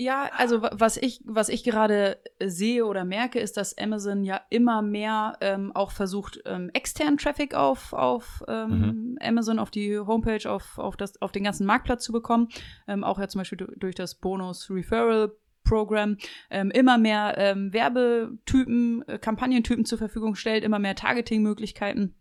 ja, 0.00 0.30
also 0.32 0.62
was 0.62 0.96
ich, 0.96 1.20
was 1.26 1.50
ich 1.50 1.62
gerade 1.62 2.16
sehe 2.42 2.86
oder 2.86 3.04
merke, 3.04 3.38
ist, 3.38 3.58
dass 3.58 3.76
Amazon 3.76 4.24
ja 4.24 4.40
immer 4.48 4.80
mehr 4.80 5.36
ähm, 5.42 5.72
auch 5.76 5.90
versucht, 5.90 6.40
ähm, 6.46 6.70
externen 6.72 7.18
Traffic 7.18 7.54
auf, 7.54 7.92
auf 7.92 8.42
ähm, 8.48 8.68
mhm. 8.68 9.18
Amazon, 9.20 9.58
auf 9.58 9.70
die 9.70 9.98
Homepage, 9.98 10.50
auf, 10.50 10.78
auf, 10.78 10.96
das, 10.96 11.20
auf 11.20 11.32
den 11.32 11.44
ganzen 11.44 11.66
Marktplatz 11.66 12.02
zu 12.02 12.12
bekommen. 12.12 12.48
Ähm, 12.88 13.04
auch 13.04 13.18
ja 13.18 13.28
zum 13.28 13.40
Beispiel 13.40 13.58
durch 13.76 13.94
das 13.94 14.14
Bonus 14.14 14.70
Referral 14.70 15.32
Program 15.64 16.16
ähm, 16.48 16.70
immer 16.70 16.96
mehr 16.96 17.34
ähm, 17.36 17.70
Werbetypen, 17.74 19.06
äh, 19.06 19.18
Kampagnentypen 19.18 19.84
zur 19.84 19.98
Verfügung 19.98 20.34
stellt, 20.34 20.64
immer 20.64 20.78
mehr 20.78 20.94
Targeting-Möglichkeiten. 20.94 22.14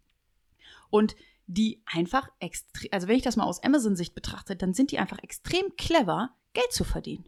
Und 0.90 1.16
die 1.48 1.82
einfach 1.86 2.28
extrem, 2.40 2.90
also 2.92 3.08
wenn 3.08 3.16
ich 3.16 3.24
das 3.24 3.38
mal 3.38 3.46
aus 3.46 3.64
Amazon-Sicht 3.64 4.14
betrachte, 4.14 4.58
dann 4.58 4.74
sind 4.74 4.92
die 4.92 5.00
einfach 5.00 5.20
extrem 5.24 5.78
clever, 5.78 6.32
Geld 6.52 6.74
zu 6.74 6.84
verdienen. 6.84 7.24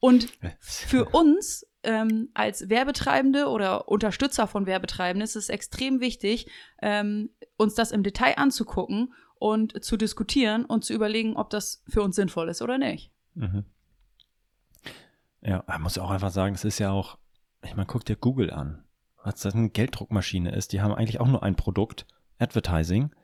Und 0.00 0.28
für 0.60 1.04
uns 1.10 1.66
ähm, 1.82 2.30
als 2.34 2.68
Werbetreibende 2.68 3.46
oder 3.48 3.88
Unterstützer 3.88 4.46
von 4.46 4.66
Werbetreibenden 4.66 5.24
ist 5.24 5.36
es 5.36 5.48
extrem 5.48 6.00
wichtig, 6.00 6.50
ähm, 6.82 7.30
uns 7.56 7.74
das 7.74 7.92
im 7.92 8.02
Detail 8.02 8.36
anzugucken 8.38 9.12
und 9.38 9.82
zu 9.84 9.96
diskutieren 9.96 10.64
und 10.64 10.84
zu 10.84 10.92
überlegen, 10.92 11.36
ob 11.36 11.50
das 11.50 11.82
für 11.88 12.02
uns 12.02 12.16
sinnvoll 12.16 12.48
ist 12.48 12.62
oder 12.62 12.78
nicht. 12.78 13.10
Mhm. 13.34 13.64
Ja, 15.42 15.64
man 15.66 15.82
muss 15.82 15.96
auch 15.98 16.10
einfach 16.10 16.30
sagen, 16.30 16.54
es 16.54 16.64
ist 16.64 16.78
ja 16.78 16.90
auch, 16.90 17.18
ich 17.62 17.74
meine, 17.74 17.86
guck 17.86 18.04
dir 18.04 18.16
Google 18.16 18.50
an, 18.50 18.84
was 19.22 19.40
das 19.40 19.54
eine 19.54 19.70
Gelddruckmaschine 19.70 20.54
ist. 20.54 20.72
Die 20.72 20.82
haben 20.82 20.94
eigentlich 20.94 21.20
auch 21.20 21.28
nur 21.28 21.42
ein 21.42 21.56
Produkt, 21.56 22.06
Advertising. 22.38 23.14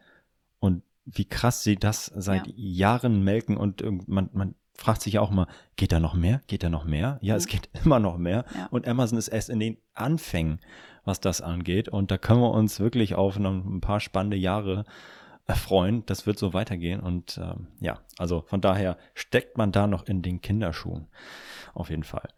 Und 0.58 0.82
wie 1.04 1.26
krass 1.26 1.62
sie 1.62 1.76
das 1.76 2.06
seit 2.06 2.46
ja. 2.46 2.52
Jahren 2.56 3.22
melken 3.22 3.56
und 3.56 3.82
man, 4.08 4.30
man 4.32 4.54
fragt 4.76 5.02
sich 5.02 5.18
auch 5.18 5.30
mal, 5.30 5.46
geht 5.76 5.92
da 5.92 6.00
noch 6.00 6.14
mehr? 6.14 6.40
Geht 6.46 6.62
da 6.62 6.68
noch 6.68 6.84
mehr? 6.84 7.18
Ja, 7.20 7.36
es 7.36 7.46
geht 7.46 7.68
immer 7.84 7.98
noch 7.98 8.18
mehr. 8.18 8.44
Ja. 8.54 8.66
Und 8.70 8.86
Amazon 8.86 9.18
ist 9.18 9.28
erst 9.28 9.50
in 9.50 9.60
den 9.60 9.78
Anfängen, 9.94 10.60
was 11.04 11.20
das 11.20 11.40
angeht. 11.40 11.88
Und 11.88 12.10
da 12.10 12.18
können 12.18 12.40
wir 12.40 12.50
uns 12.50 12.80
wirklich 12.80 13.14
auf 13.14 13.36
ein 13.36 13.80
paar 13.80 14.00
spannende 14.00 14.36
Jahre 14.36 14.84
freuen. 15.54 16.04
Das 16.06 16.26
wird 16.26 16.38
so 16.38 16.54
weitergehen. 16.54 17.00
Und 17.00 17.38
ähm, 17.38 17.68
ja, 17.80 18.00
also 18.18 18.44
von 18.46 18.60
daher 18.60 18.96
steckt 19.14 19.56
man 19.56 19.72
da 19.72 19.86
noch 19.86 20.06
in 20.06 20.22
den 20.22 20.40
Kinderschuhen. 20.40 21.06
Auf 21.74 21.90
jeden 21.90 22.04
Fall. 22.04 22.28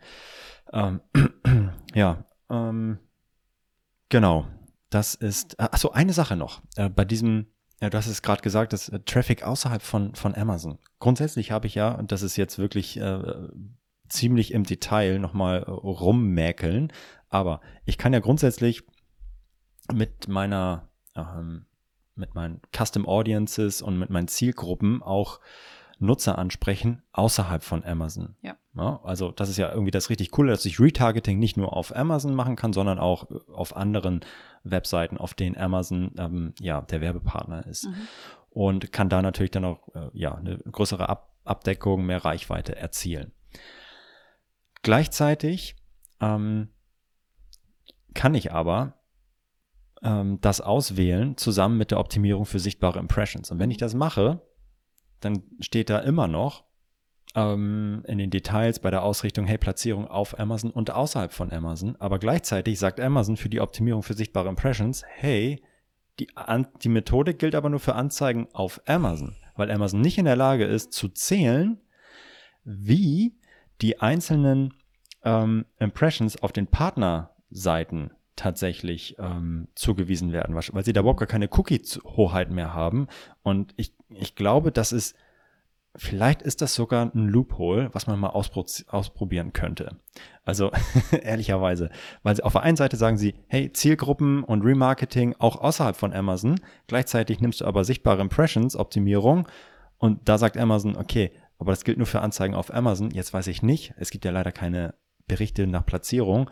Ähm, 0.73 1.01
ja, 1.95 2.25
ähm, 2.51 2.99
genau. 4.09 4.47
Das 4.91 5.15
ist, 5.15 5.61
achso, 5.61 5.91
eine 5.91 6.13
Sache 6.13 6.37
noch. 6.37 6.63
Äh, 6.77 6.89
bei 6.89 7.05
diesem 7.05 7.47
ja, 7.81 7.91
du 7.91 7.97
hast 7.97 8.07
es 8.07 8.23
gerade 8.23 8.43
gesagt, 8.43 8.73
das 8.73 8.89
äh, 8.89 9.01
Traffic 9.01 9.43
außerhalb 9.43 9.83
von, 9.83 10.15
von 10.15 10.35
Amazon. 10.35 10.79
Grundsätzlich 10.99 11.51
habe 11.51 11.67
ich 11.67 11.75
ja, 11.75 11.93
und 11.93 12.13
das 12.13 12.23
ist 12.23 12.37
jetzt 12.37 12.59
wirklich 12.59 12.99
äh, 12.99 13.49
ziemlich 14.09 14.53
im 14.53 14.65
Detail 14.65 15.19
nochmal 15.19 15.63
äh, 15.63 15.71
rummäkeln, 15.71 16.93
aber 17.29 17.61
ich 17.85 17.99
kann 17.99 18.13
ja 18.13 18.21
grundsätzlich 18.21 18.85
mit 19.93 20.29
meiner, 20.29 20.89
ähm, 21.15 21.67
mit 22.15 22.35
meinen 22.35 22.61
Custom 22.77 23.07
Audiences 23.07 23.81
und 23.81 23.99
mit 23.99 24.11
meinen 24.11 24.29
Zielgruppen 24.29 25.03
auch 25.03 25.41
Nutzer 25.99 26.39
ansprechen 26.39 27.03
außerhalb 27.13 27.63
von 27.63 27.85
Amazon. 27.85 28.37
Ja. 28.43 28.57
ja. 28.75 29.01
Also 29.03 29.33
das 29.33 29.49
ist 29.49 29.57
ja 29.57 29.71
irgendwie 29.71 29.91
das 29.91 30.11
richtig 30.11 30.31
Coole, 30.31 30.53
dass 30.53 30.65
ich 30.65 30.79
Retargeting 30.79 31.39
nicht 31.39 31.57
nur 31.57 31.77
auf 31.77 31.95
Amazon 31.95 32.35
machen 32.35 32.57
kann, 32.57 32.73
sondern 32.73 32.99
auch 32.99 33.31
äh, 33.31 33.35
auf 33.53 33.77
anderen 33.77 34.21
Webseiten, 34.63 35.19
auf 35.19 35.35
denen 35.35 35.57
Amazon 35.57 36.13
ähm, 36.19 36.55
ja 36.61 36.81
der 36.83 37.01
Werbepartner 37.01 37.67
ist. 37.67 37.87
Mhm. 37.87 37.95
Und 38.51 38.93
kann 38.93 39.09
da 39.09 39.23
natürlich 39.23 39.51
dann 39.51 39.65
auch 39.65 39.89
äh, 39.95 40.11
ja 40.13 40.35
eine 40.35 40.59
größere 40.59 41.09
Ab 41.09 41.29
Abdeckung, 41.49 42.05
mehr 42.05 42.25
Reichweite 42.25 42.77
erzielen. 42.77 43.33
Gleichzeitig 44.83 45.77
ähm, 46.21 46.69
kann 48.15 48.35
ich 48.35 48.53
aber 48.53 48.99
ähm, 50.03 50.41
das 50.41 50.61
auswählen 50.61 51.37
zusammen 51.37 51.79
mit 51.79 51.91
der 51.91 52.01
Optimierung 52.01 52.45
für 52.45 52.59
sichtbare 52.59 52.99
Impressions. 52.99 53.51
Und 53.51 53.59
wenn 53.59 53.71
ich 53.71 53.79
das 53.79 53.95
mache, 53.95 54.43
dann 55.21 55.43
steht 55.61 55.91
da 55.91 55.99
immer 56.01 56.29
noch 56.29 56.65
ähm, 57.35 58.03
in 58.07 58.19
den 58.19 58.31
Details 58.31 58.79
bei 58.79 58.91
der 58.91 59.03
Ausrichtung, 59.03 59.47
hey, 59.47 59.59
Platzierung 59.59 60.07
auf 60.07 60.39
Amazon 60.39 60.71
und 60.71 60.91
außerhalb 60.91 61.33
von 61.33 61.53
Amazon. 61.53 61.97
Aber 61.99 62.19
gleichzeitig 62.19 62.79
sagt 62.79 63.01
Amazon 63.01 63.37
für 63.37 63.49
die 63.49 63.61
Optimierung 63.61 64.03
für 64.03 64.15
sichtbare 64.15 64.49
Impressions, 64.49 65.05
hey, 65.07 65.63
die, 66.19 66.29
die 66.83 66.89
Methode 66.89 67.35
gilt 67.35 67.55
aber 67.55 67.71
nur 67.71 67.81
für 67.81 67.95
Anzeigen 67.95 68.49
auf 68.53 68.81
Amazon, 68.87 69.37
weil 69.57 69.71
Amazon 69.71 70.01
nicht 70.01 70.19
in 70.19 70.25
der 70.25 70.37
Lage 70.37 70.65
ist 70.65 70.93
zu 70.93 71.09
zählen, 71.09 71.81
wie 72.65 73.37
die 73.81 74.01
einzelnen 74.01 74.75
ähm, 75.23 75.65
Impressions 75.79 76.43
auf 76.43 76.53
den 76.53 76.67
Partnerseiten 76.67 78.11
tatsächlich 78.39 79.17
ähm, 79.19 79.69
zugewiesen 79.75 80.33
werden, 80.33 80.55
weil 80.55 80.85
sie 80.85 80.93
da 80.93 81.01
überhaupt 81.01 81.19
gar 81.19 81.27
keine 81.27 81.49
Cookie-Hoheit 81.51 82.51
mehr 82.51 82.73
haben. 82.73 83.09
Und 83.43 83.75
ich, 83.77 83.93
ich 84.11 84.37
glaube, 84.37 84.71
das 84.71 84.93
ist, 84.93 85.17
vielleicht 85.97 86.43
ist 86.43 86.63
das 86.63 86.75
sogar 86.75 87.13
ein 87.13 87.27
Loophole, 87.27 87.91
was 87.93 88.07
man 88.07 88.19
mal 88.21 88.29
auspro 88.29 88.65
ausprobieren 88.87 89.53
könnte. 89.53 89.99
Also 90.45 90.71
ehrlicherweise, 91.23 91.91
weil 92.23 92.37
sie 92.37 92.45
auf 92.45 92.53
der 92.53 92.63
einen 92.63 92.77
Seite 92.77 92.97
sagen 92.97 93.19
sie, 93.19 93.35
hey, 93.49 93.73
Zielgruppen 93.73 94.45
und 94.45 94.63
Remarketing 94.63 95.35
auch 95.41 95.57
außerhalb 95.57 95.97
von 95.97 96.13
Amazon. 96.13 96.61
Gleichzeitig 96.87 97.41
nimmst 97.41 97.61
du 97.61 97.65
aber 97.65 97.85
sichtbare 97.85 98.23
Impressions, 98.23 98.77
Optimierung. 98.77 99.49
Und 99.99 100.29
da 100.29 100.39
sagt 100.39 100.57
Amazon, 100.57 100.97
okay, 100.97 101.33
aber 101.59 101.73
das 101.73 101.83
gilt 101.83 101.99
nur 101.99 102.07
für 102.07 102.21
Anzeigen 102.21 102.55
auf 102.55 102.73
Amazon. 102.73 103.11
Jetzt 103.11 103.35
weiß 103.35 103.49
ich 103.49 103.63
nicht. 103.63 103.95
Es 103.99 104.11
gibt 104.11 104.25
ja 104.25 104.31
leider 104.31 104.53
keine 104.53 104.95
Berichte 105.27 105.67
nach 105.67 105.85
Platzierung 105.85 106.49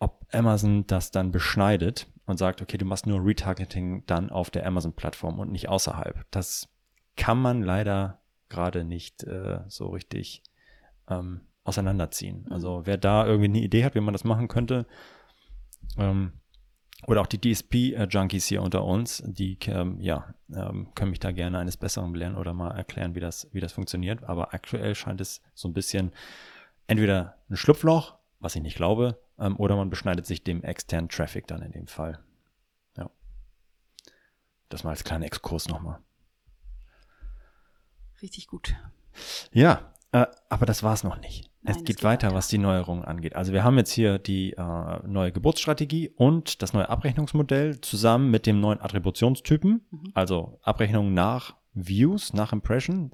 ob 0.00 0.26
Amazon 0.32 0.86
das 0.86 1.12
dann 1.12 1.30
beschneidet 1.30 2.08
und 2.26 2.38
sagt, 2.38 2.60
okay, 2.62 2.78
du 2.78 2.84
machst 2.84 3.06
nur 3.06 3.24
Retargeting 3.24 4.04
dann 4.06 4.30
auf 4.30 4.50
der 4.50 4.66
Amazon-Plattform 4.66 5.38
und 5.38 5.52
nicht 5.52 5.68
außerhalb. 5.68 6.24
Das 6.30 6.68
kann 7.16 7.38
man 7.38 7.62
leider 7.62 8.20
gerade 8.48 8.84
nicht 8.84 9.22
äh, 9.24 9.60
so 9.68 9.88
richtig 9.88 10.42
ähm, 11.08 11.42
auseinanderziehen. 11.64 12.46
Mhm. 12.46 12.52
Also 12.52 12.82
wer 12.84 12.96
da 12.96 13.26
irgendwie 13.26 13.50
eine 13.50 13.60
Idee 13.60 13.84
hat, 13.84 13.94
wie 13.94 14.00
man 14.00 14.14
das 14.14 14.24
machen 14.24 14.48
könnte, 14.48 14.86
ähm, 15.98 16.32
oder 17.06 17.22
auch 17.22 17.26
die 17.26 17.40
DSP-Junkies 17.40 18.46
hier 18.46 18.62
unter 18.62 18.84
uns, 18.84 19.22
die 19.26 19.58
ähm, 19.66 20.00
ja, 20.00 20.34
ähm, 20.54 20.88
können 20.94 21.10
mich 21.10 21.20
da 21.20 21.32
gerne 21.32 21.58
eines 21.58 21.76
Besseren 21.76 22.12
belehren 22.12 22.36
oder 22.36 22.52
mal 22.52 22.72
erklären, 22.72 23.14
wie 23.14 23.20
das, 23.20 23.48
wie 23.52 23.60
das 23.60 23.72
funktioniert. 23.72 24.24
Aber 24.24 24.52
aktuell 24.52 24.94
scheint 24.94 25.20
es 25.20 25.40
so 25.54 25.68
ein 25.68 25.72
bisschen 25.72 26.12
entweder 26.86 27.36
ein 27.48 27.56
Schlupfloch, 27.56 28.19
was 28.40 28.56
ich 28.56 28.62
nicht 28.62 28.76
glaube, 28.76 29.20
ähm, 29.38 29.56
oder 29.56 29.76
man 29.76 29.90
beschneidet 29.90 30.26
sich 30.26 30.42
dem 30.42 30.62
externen 30.64 31.08
Traffic 31.08 31.46
dann 31.46 31.62
in 31.62 31.72
dem 31.72 31.86
Fall. 31.86 32.18
Ja. 32.96 33.10
Das 34.68 34.84
mal 34.84 34.90
als 34.90 35.04
kleiner 35.04 35.26
Exkurs 35.26 35.68
nochmal. 35.68 35.98
Richtig 38.22 38.46
gut. 38.48 38.74
Ja, 39.52 39.92
äh, 40.12 40.26
aber 40.48 40.66
das 40.66 40.82
war 40.82 40.94
es 40.94 41.04
noch 41.04 41.18
nicht. 41.20 41.50
Nein, 41.62 41.76
es 41.76 41.84
geht 41.84 42.02
weiter, 42.02 42.28
weiter. 42.28 42.36
was 42.36 42.48
die 42.48 42.58
Neuerungen 42.58 43.04
angeht. 43.04 43.36
Also 43.36 43.52
wir 43.52 43.64
haben 43.64 43.76
jetzt 43.76 43.92
hier 43.92 44.18
die 44.18 44.52
äh, 44.52 45.06
neue 45.06 45.32
Geburtsstrategie 45.32 46.08
und 46.08 46.62
das 46.62 46.72
neue 46.72 46.88
Abrechnungsmodell 46.88 47.80
zusammen 47.80 48.30
mit 48.30 48.46
dem 48.46 48.60
neuen 48.60 48.80
Attributionstypen, 48.80 49.86
Mhm. 49.90 50.10
also 50.14 50.58
Abrechnung 50.62 51.12
nach 51.12 51.56
Views, 51.74 52.32
nach 52.32 52.52
Impression. 52.52 53.12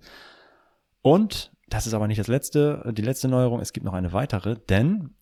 Und 1.03 1.53
das 1.69 1.87
ist 1.87 1.95
aber 1.95 2.07
nicht 2.07 2.21
das 2.21 2.29
letzte, 2.29 2.93
die 2.97 3.03
letzte 3.03 3.29
Neuerung. 3.29 3.61
Es 3.61 3.73
gibt 3.73 3.85
noch 3.85 3.95
eine 3.95 4.13
weitere, 4.13 4.57
denn 4.69 5.15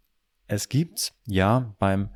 es 0.47 0.69
gibt 0.69 1.15
ja 1.27 1.75
beim 1.79 2.11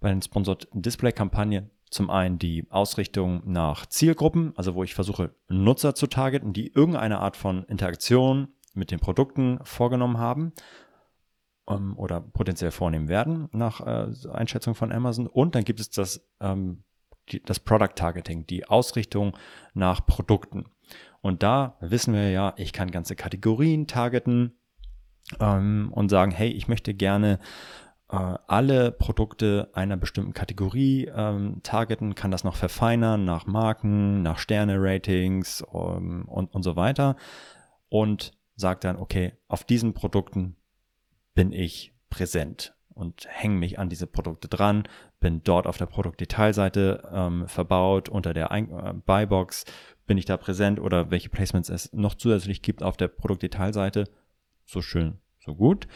bei 0.00 0.10
den 0.10 0.22
Sponsored 0.22 0.68
Display 0.72 1.12
Kampagnen 1.12 1.70
zum 1.90 2.10
einen 2.10 2.38
die 2.38 2.66
Ausrichtung 2.70 3.42
nach 3.44 3.86
Zielgruppen, 3.86 4.52
also 4.56 4.74
wo 4.74 4.82
ich 4.82 4.94
versuche 4.94 5.34
Nutzer 5.48 5.94
zu 5.94 6.06
targeten, 6.06 6.52
die 6.52 6.72
irgendeine 6.72 7.20
Art 7.20 7.36
von 7.36 7.64
Interaktion 7.64 8.48
mit 8.74 8.90
den 8.90 9.00
Produkten 9.00 9.60
vorgenommen 9.62 10.18
haben 10.18 10.52
ähm, 11.68 11.96
oder 11.96 12.20
potenziell 12.20 12.70
vornehmen 12.70 13.08
werden 13.08 13.48
nach 13.52 13.80
äh, 13.80 14.12
Einschätzung 14.30 14.74
von 14.74 14.92
Amazon. 14.92 15.26
Und 15.26 15.54
dann 15.54 15.64
gibt 15.64 15.80
es 15.80 15.90
das, 15.90 16.26
ähm, 16.40 16.82
die, 17.30 17.42
das 17.42 17.60
Product 17.60 17.94
Targeting, 17.94 18.46
die 18.46 18.68
Ausrichtung 18.68 19.36
nach 19.74 20.04
Produkten. 20.04 20.66
Und 21.20 21.42
da 21.42 21.76
wissen 21.80 22.14
wir 22.14 22.30
ja, 22.30 22.54
ich 22.56 22.72
kann 22.72 22.90
ganze 22.90 23.16
Kategorien 23.16 23.86
targeten 23.86 24.58
ähm, 25.40 25.90
und 25.92 26.08
sagen, 26.08 26.30
hey, 26.30 26.48
ich 26.50 26.68
möchte 26.68 26.94
gerne 26.94 27.38
äh, 28.10 28.16
alle 28.46 28.92
Produkte 28.92 29.70
einer 29.74 29.96
bestimmten 29.96 30.32
Kategorie 30.32 31.10
ähm, 31.14 31.60
targeten, 31.62 32.14
kann 32.14 32.30
das 32.30 32.44
noch 32.44 32.56
verfeinern 32.56 33.24
nach 33.24 33.46
Marken, 33.46 34.22
nach 34.22 34.38
Sterne-Ratings 34.38 35.64
ähm, 35.72 36.24
und, 36.28 36.54
und 36.54 36.62
so 36.62 36.76
weiter. 36.76 37.16
Und 37.88 38.32
sagt 38.56 38.84
dann, 38.84 38.96
okay, 38.96 39.34
auf 39.48 39.64
diesen 39.64 39.94
Produkten 39.94 40.56
bin 41.34 41.52
ich 41.52 41.94
präsent 42.08 42.74
und 42.94 43.26
hänge 43.28 43.56
mich 43.56 43.78
an 43.78 43.90
diese 43.90 44.06
Produkte 44.06 44.48
dran, 44.48 44.84
bin 45.20 45.42
dort 45.44 45.66
auf 45.66 45.76
der 45.76 45.86
Produktdetailseite 45.86 47.08
ähm, 47.12 47.46
verbaut, 47.46 48.08
unter 48.08 48.32
der 48.32 48.50
Ein 48.50 48.70
äh, 48.70 48.94
Buybox 48.94 49.64
bin 50.06 50.18
ich 50.18 50.24
da 50.24 50.36
präsent 50.36 50.80
oder 50.80 51.10
welche 51.10 51.28
Placements 51.28 51.68
es 51.68 51.92
noch 51.92 52.14
zusätzlich 52.14 52.62
gibt 52.62 52.82
auf 52.82 52.96
der 52.96 53.08
Produktdetailseite. 53.08 54.04
So 54.64 54.82
schön, 54.82 55.18
so 55.44 55.54
gut. 55.54 55.86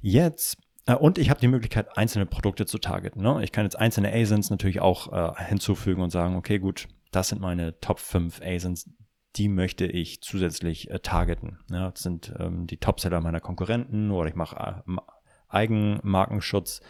Jetzt 0.00 0.58
äh, 0.86 0.94
und 0.94 1.18
ich 1.18 1.30
habe 1.30 1.40
die 1.40 1.48
Möglichkeit, 1.48 1.96
einzelne 1.96 2.26
Produkte 2.26 2.66
zu 2.66 2.78
targeten. 2.78 3.22
Ne? 3.22 3.42
Ich 3.42 3.52
kann 3.52 3.64
jetzt 3.64 3.78
einzelne 3.78 4.12
ASINs 4.12 4.50
natürlich 4.50 4.80
auch 4.80 5.12
äh, 5.12 5.44
hinzufügen 5.44 6.02
und 6.02 6.10
sagen, 6.10 6.36
okay, 6.36 6.58
gut, 6.58 6.88
das 7.10 7.28
sind 7.28 7.40
meine 7.40 7.78
Top 7.80 8.00
5 8.00 8.40
ASINs, 8.42 8.90
die 9.36 9.48
möchte 9.48 9.86
ich 9.86 10.20
zusätzlich 10.22 10.90
äh, 10.90 11.00
targeten. 11.00 11.58
Ja, 11.70 11.90
das 11.90 12.02
sind 12.02 12.32
ähm, 12.38 12.66
die 12.66 12.76
Topseller 12.78 13.20
meiner 13.20 13.40
Konkurrenten 13.40 14.10
oder 14.10 14.28
ich 14.28 14.34
mache 14.34 14.56
äh, 14.56 14.82
Ma- 14.84 15.06
Eigenmarkenschutz, 15.48 16.80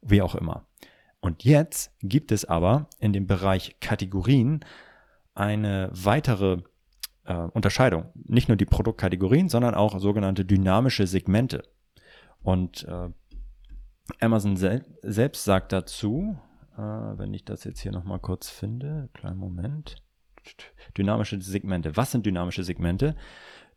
wie 0.00 0.22
auch 0.22 0.34
immer. 0.34 0.66
Und 1.20 1.44
jetzt 1.44 1.92
gibt 2.00 2.32
es 2.32 2.44
aber 2.44 2.88
in 2.98 3.12
dem 3.12 3.26
Bereich 3.26 3.76
Kategorien 3.80 4.60
eine 5.34 5.90
weitere 5.92 6.62
äh, 7.24 7.34
Unterscheidung. 7.34 8.06
Nicht 8.14 8.48
nur 8.48 8.56
die 8.56 8.64
Produktkategorien, 8.64 9.48
sondern 9.48 9.74
auch 9.74 9.98
sogenannte 9.98 10.44
dynamische 10.44 11.06
Segmente. 11.06 11.62
Und 12.42 12.84
äh, 12.84 13.10
Amazon 14.20 14.56
sel 14.56 14.84
selbst 15.02 15.44
sagt 15.44 15.72
dazu, 15.72 16.38
äh, 16.76 16.80
wenn 16.80 17.32
ich 17.34 17.44
das 17.44 17.64
jetzt 17.64 17.80
hier 17.80 17.92
nochmal 17.92 18.18
kurz 18.18 18.48
finde, 18.48 19.08
kleinen 19.14 19.38
Moment. 19.38 19.96
Dynamische 20.96 21.40
Segmente. 21.40 21.96
Was 21.96 22.12
sind 22.12 22.26
dynamische 22.26 22.64
Segmente? 22.64 23.16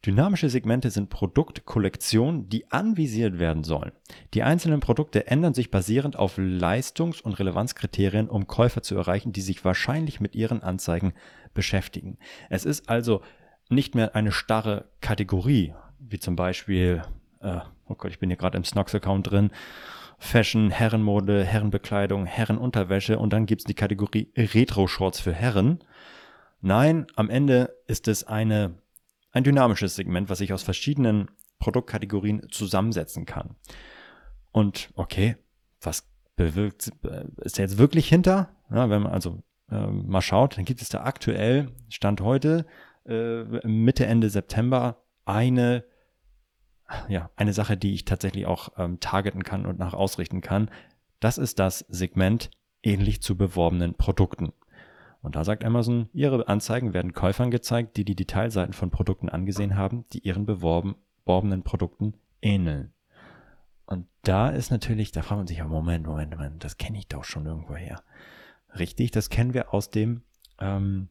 Dynamische 0.06 0.50
Segmente 0.50 0.90
sind 0.90 1.10
Produktkollektionen, 1.10 2.50
die 2.50 2.72
anvisiert 2.72 3.40
werden 3.40 3.64
sollen. 3.64 3.92
Die 4.34 4.44
einzelnen 4.44 4.80
Produkte 4.80 5.28
ändern 5.28 5.54
sich 5.54 5.72
basierend 5.72 6.16
auf 6.16 6.38
Leistungs- 6.38 7.22
und 7.22 7.34
Relevanzkriterien, 7.40 8.30
um 8.30 8.48
Käufer 8.48 8.84
zu 8.84 8.96
erreichen, 8.96 9.34
die 9.34 9.42
sich 9.42 9.66
wahrscheinlich 9.66 10.20
mit 10.20 10.36
ihren 10.36 10.62
Anzeigen 10.62 11.14
beschäftigen. 11.54 12.18
Es 12.50 12.66
ist 12.66 12.90
also 12.90 13.22
nicht 13.70 13.96
mehr 13.96 14.16
eine 14.16 14.32
starre 14.32 14.86
Kategorie, 15.02 15.74
wie 16.00 16.20
zum 16.20 16.36
Beispiel, 16.36 17.02
äh, 17.42 17.60
oh 17.88 17.96
Gott, 17.96 18.12
ich 18.12 18.20
bin 18.20 18.30
hier 18.30 18.38
gerade 18.38 18.58
im 18.58 18.64
Snox-Account 18.64 19.32
drin, 19.32 19.52
Fashion, 20.20 20.72
Herrenmode, 20.72 21.44
Herrenbekleidung, 21.44 22.26
Herrenunterwäsche 22.26 23.20
und 23.20 23.34
dann 23.34 23.46
gibt 23.46 23.62
es 23.62 23.66
die 23.66 23.76
Kategorie 23.76 24.32
Retro-Shorts 24.36 25.20
für 25.20 25.34
Herren. 25.34 25.80
Nein, 26.62 27.06
am 27.16 27.30
Ende 27.30 27.76
ist 27.86 28.08
es 28.08 28.24
eine, 28.24 28.76
ein 29.38 29.44
dynamisches 29.44 29.96
Segment, 29.96 30.30
was 30.30 30.42
ich 30.42 30.52
aus 30.52 30.64
verschiedenen 30.64 31.30
Produktkategorien 31.60 32.48
zusammensetzen 32.50 33.26
kann. 33.26 33.56
Und 34.52 34.90
okay, 34.96 35.38
was 35.82 36.08
bewirkt, 36.36 36.92
ist 37.38 37.58
da 37.58 37.64
jetzt 37.64 37.78
wirklich 37.78 38.10
hinter? 38.10 38.50
Ja, 38.72 38.90
wenn 38.90 39.04
man 39.04 39.12
also 39.12 39.44
äh, 39.72 39.88
mal 39.88 40.22
schaut, 40.22 40.58
dann 40.58 40.66
gibt 40.66 40.82
es 40.82 40.90
da 40.90 41.04
aktuell, 41.04 41.72
Stand 41.90 42.22
heute, 42.22 42.66
äh, 43.06 43.44
Mitte, 43.68 44.06
Ende 44.06 44.30
September, 44.30 45.04
eine, 45.26 45.84
ja, 47.08 47.30
eine 47.36 47.54
Sache, 47.54 47.78
die 47.78 47.94
ich 47.94 48.06
tatsächlich 48.06 48.46
auch 48.46 48.70
ähm, 48.78 49.00
targeten 49.00 49.44
kann 49.44 49.66
und 49.66 49.78
nach 49.78 49.94
ausrichten 49.94 50.42
kann. 50.42 50.70
Das 51.20 51.38
ist 51.38 51.60
das 51.60 51.86
Segment 51.90 52.50
ähnlich 52.84 53.22
zu 53.22 53.36
beworbenen 53.36 53.96
Produkten. 53.96 54.54
Und 55.28 55.36
da 55.36 55.44
sagt 55.44 55.66
Amazon, 55.66 56.08
ihre 56.14 56.48
Anzeigen 56.48 56.94
werden 56.94 57.12
Käufern 57.12 57.52
gezeigt, 57.52 57.98
die 57.98 58.06
die 58.06 58.16
Detailseiten 58.16 58.72
von 58.72 58.92
Produkten 58.92 59.28
angesehen 59.28 59.76
haben, 59.76 60.06
die 60.14 60.20
ihren 60.20 60.46
beworben, 60.46 60.96
beworbenen 61.26 61.64
Produkten 61.64 62.14
ähneln. 62.42 62.94
Und 63.86 64.08
da 64.22 64.48
ist 64.48 64.72
natürlich, 64.72 65.12
da 65.12 65.24
fragt 65.24 65.40
man 65.40 65.48
sich 65.48 65.62
Moment, 65.62 66.08
Moment, 66.08 66.32
Moment, 66.32 66.64
das 66.64 66.78
kenne 66.78 66.98
ich 66.98 67.10
doch 67.10 67.26
schon 67.26 67.46
irgendwo 67.46 67.76
her. 67.76 68.02
Richtig, 68.80 69.12
das 69.12 69.30
kennen 69.30 69.54
wir 69.54 69.74
aus 69.74 69.90
dem, 69.90 70.22
ähm, 70.60 71.10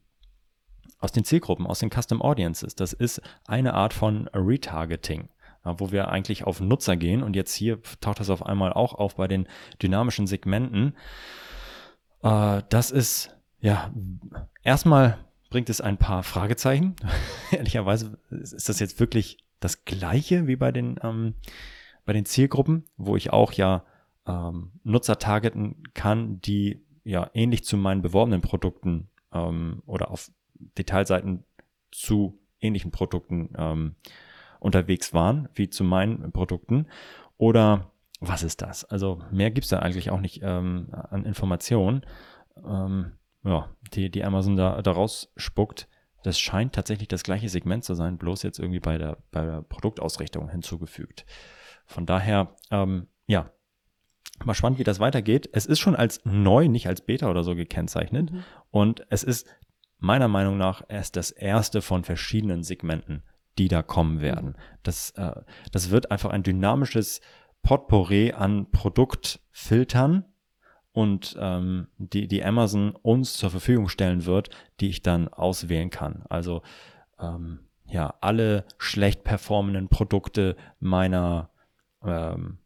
aus 0.98 1.12
den 1.12 1.24
Zielgruppen, 1.24 1.66
aus 1.66 1.80
den 1.80 1.90
Custom 1.90 2.22
Audiences. 2.22 2.74
Das 2.74 2.94
ist 2.94 3.20
eine 3.46 3.74
Art 3.74 3.92
von 3.92 4.28
Retargeting, 4.28 5.28
wo 5.62 5.92
wir 5.92 6.08
eigentlich 6.08 6.44
auf 6.44 6.62
Nutzer 6.62 6.96
gehen 6.96 7.22
und 7.22 7.36
jetzt 7.36 7.52
hier 7.52 7.82
taucht 8.00 8.20
das 8.20 8.30
auf 8.30 8.46
einmal 8.46 8.72
auch 8.72 8.94
auf 8.94 9.16
bei 9.16 9.28
den 9.28 9.46
dynamischen 9.82 10.26
Segmenten. 10.26 10.96
Äh, 12.22 12.62
das 12.70 12.90
ist 12.90 13.35
ja, 13.66 13.90
erstmal 14.62 15.18
bringt 15.50 15.68
es 15.70 15.80
ein 15.80 15.96
paar 15.98 16.22
Fragezeichen. 16.22 16.94
Ehrlicherweise 17.50 18.16
ist 18.30 18.68
das 18.68 18.78
jetzt 18.78 19.00
wirklich 19.00 19.38
das 19.58 19.84
Gleiche 19.84 20.46
wie 20.46 20.54
bei 20.54 20.70
den, 20.70 21.00
ähm, 21.02 21.34
bei 22.04 22.12
den 22.12 22.26
Zielgruppen, 22.26 22.84
wo 22.96 23.16
ich 23.16 23.32
auch 23.32 23.52
ja 23.52 23.84
ähm, 24.24 24.70
Nutzer 24.84 25.18
targeten 25.18 25.82
kann, 25.94 26.40
die 26.40 26.80
ja 27.02 27.28
ähnlich 27.34 27.64
zu 27.64 27.76
meinen 27.76 28.02
beworbenen 28.02 28.40
Produkten 28.40 29.08
ähm, 29.32 29.82
oder 29.86 30.12
auf 30.12 30.30
Detailseiten 30.78 31.42
zu 31.90 32.38
ähnlichen 32.60 32.92
Produkten 32.92 33.50
ähm, 33.58 33.96
unterwegs 34.60 35.12
waren, 35.12 35.48
wie 35.54 35.68
zu 35.68 35.82
meinen 35.82 36.30
Produkten. 36.30 36.86
Oder 37.36 37.90
was 38.20 38.44
ist 38.44 38.62
das? 38.62 38.84
Also 38.84 39.22
mehr 39.32 39.50
gibt's 39.50 39.70
da 39.70 39.80
eigentlich 39.80 40.10
auch 40.10 40.20
nicht 40.20 40.40
ähm, 40.44 40.86
an 40.92 41.24
Informationen. 41.24 42.06
Ähm, 42.64 43.10
ja, 43.46 43.70
die, 43.94 44.10
die 44.10 44.24
Amazon 44.24 44.56
da, 44.56 44.82
da 44.82 44.90
rausspuckt, 44.90 45.88
das 46.22 46.40
scheint 46.40 46.74
tatsächlich 46.74 47.08
das 47.08 47.22
gleiche 47.22 47.48
Segment 47.48 47.84
zu 47.84 47.94
sein, 47.94 48.18
bloß 48.18 48.42
jetzt 48.42 48.58
irgendwie 48.58 48.80
bei 48.80 48.98
der, 48.98 49.18
bei 49.30 49.44
der 49.44 49.62
Produktausrichtung 49.62 50.48
hinzugefügt. 50.48 51.24
Von 51.86 52.04
daher, 52.04 52.56
ähm, 52.72 53.06
ja, 53.28 53.52
mal 54.44 54.54
spannend, 54.54 54.80
wie 54.80 54.84
das 54.84 54.98
weitergeht. 54.98 55.48
Es 55.52 55.66
ist 55.66 55.78
schon 55.78 55.94
als 55.94 56.20
neu, 56.24 56.66
nicht 56.66 56.88
als 56.88 57.00
Beta 57.00 57.30
oder 57.30 57.44
so 57.44 57.54
gekennzeichnet. 57.54 58.32
Mhm. 58.32 58.44
Und 58.70 59.06
es 59.08 59.22
ist 59.22 59.46
meiner 59.98 60.28
Meinung 60.28 60.58
nach 60.58 60.82
erst 60.88 61.16
das 61.16 61.30
erste 61.30 61.80
von 61.80 62.02
verschiedenen 62.02 62.64
Segmenten, 62.64 63.22
die 63.56 63.68
da 63.68 63.82
kommen 63.82 64.20
werden. 64.20 64.56
Das, 64.82 65.10
äh, 65.10 65.42
das 65.70 65.90
wird 65.90 66.10
einfach 66.10 66.30
ein 66.30 66.42
dynamisches 66.42 67.20
Potpourri 67.62 68.32
an 68.32 68.70
Produktfiltern 68.70 70.24
und 70.96 71.36
ähm, 71.38 71.88
die, 71.98 72.26
die 72.26 72.42
Amazon 72.42 72.92
uns 73.02 73.34
zur 73.34 73.50
Verfügung 73.50 73.90
stellen 73.90 74.24
wird, 74.24 74.48
die 74.80 74.88
ich 74.88 75.02
dann 75.02 75.28
auswählen 75.28 75.90
kann. 75.90 76.24
Also 76.30 76.62
ähm, 77.20 77.58
ja, 77.84 78.14
alle 78.22 78.64
schlecht 78.78 79.22
performenden 79.22 79.88
Produkte 79.88 80.56
meiner, 80.80 81.50
ähm, 82.02 82.60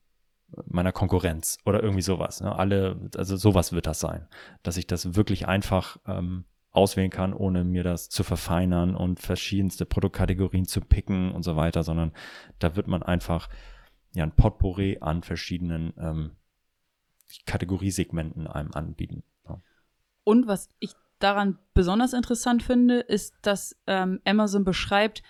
meiner 0.64 0.93
Konkurrenz 0.93 1.59
oder 1.64 1.83
irgendwie 1.83 2.03
sowas. 2.03 2.40
Ne? 2.40 2.57
Alle, 2.57 3.11
also 3.16 3.37
sowas 3.37 3.73
wird 3.73 3.88
das 3.88 3.99
sein, 3.99 4.29
dass 4.62 4.77
ich 4.77 4.87
das 4.87 5.16
wirklich 5.16 5.49
einfach 5.49 5.97
ähm, 6.07 6.45
auswählen 6.71 7.11
kann, 7.11 7.35
ohne 7.35 7.64
mir 7.64 7.83
das 7.83 8.11
zu 8.11 8.23
verfeinern 8.23 8.95
und 8.95 9.19
verschiedenste 9.19 9.87
Produktkategorien 9.87 10.66
zu 10.66 10.81
picken 10.81 11.33
und 11.33 11.43
so 11.43 11.57
weiter, 11.57 11.83
sondern 11.83 12.12
da 12.61 12.77
wird 12.77 12.87
man 12.87 13.03
einfach 13.03 13.49
ja 14.14 14.23
ein 14.23 14.37
Potpourri 14.37 14.99
an 15.01 15.25
verschiedenen 15.25 15.93
ähm, 15.99 16.37
Kategoriesegmenten 17.47 18.47
einem 18.47 18.73
anbieten. 18.73 19.23
Ja. 19.49 19.61
Und 20.25 20.47
was 20.47 20.69
ich 20.79 20.93
daran 21.19 21.59
besonders 21.75 22.12
interessant 22.12 22.62
finde, 22.62 23.01
ist, 23.01 23.35
dass 23.43 23.77
ähm, 23.87 24.21
Amazon 24.25 24.64
beschreibt, 24.64 25.23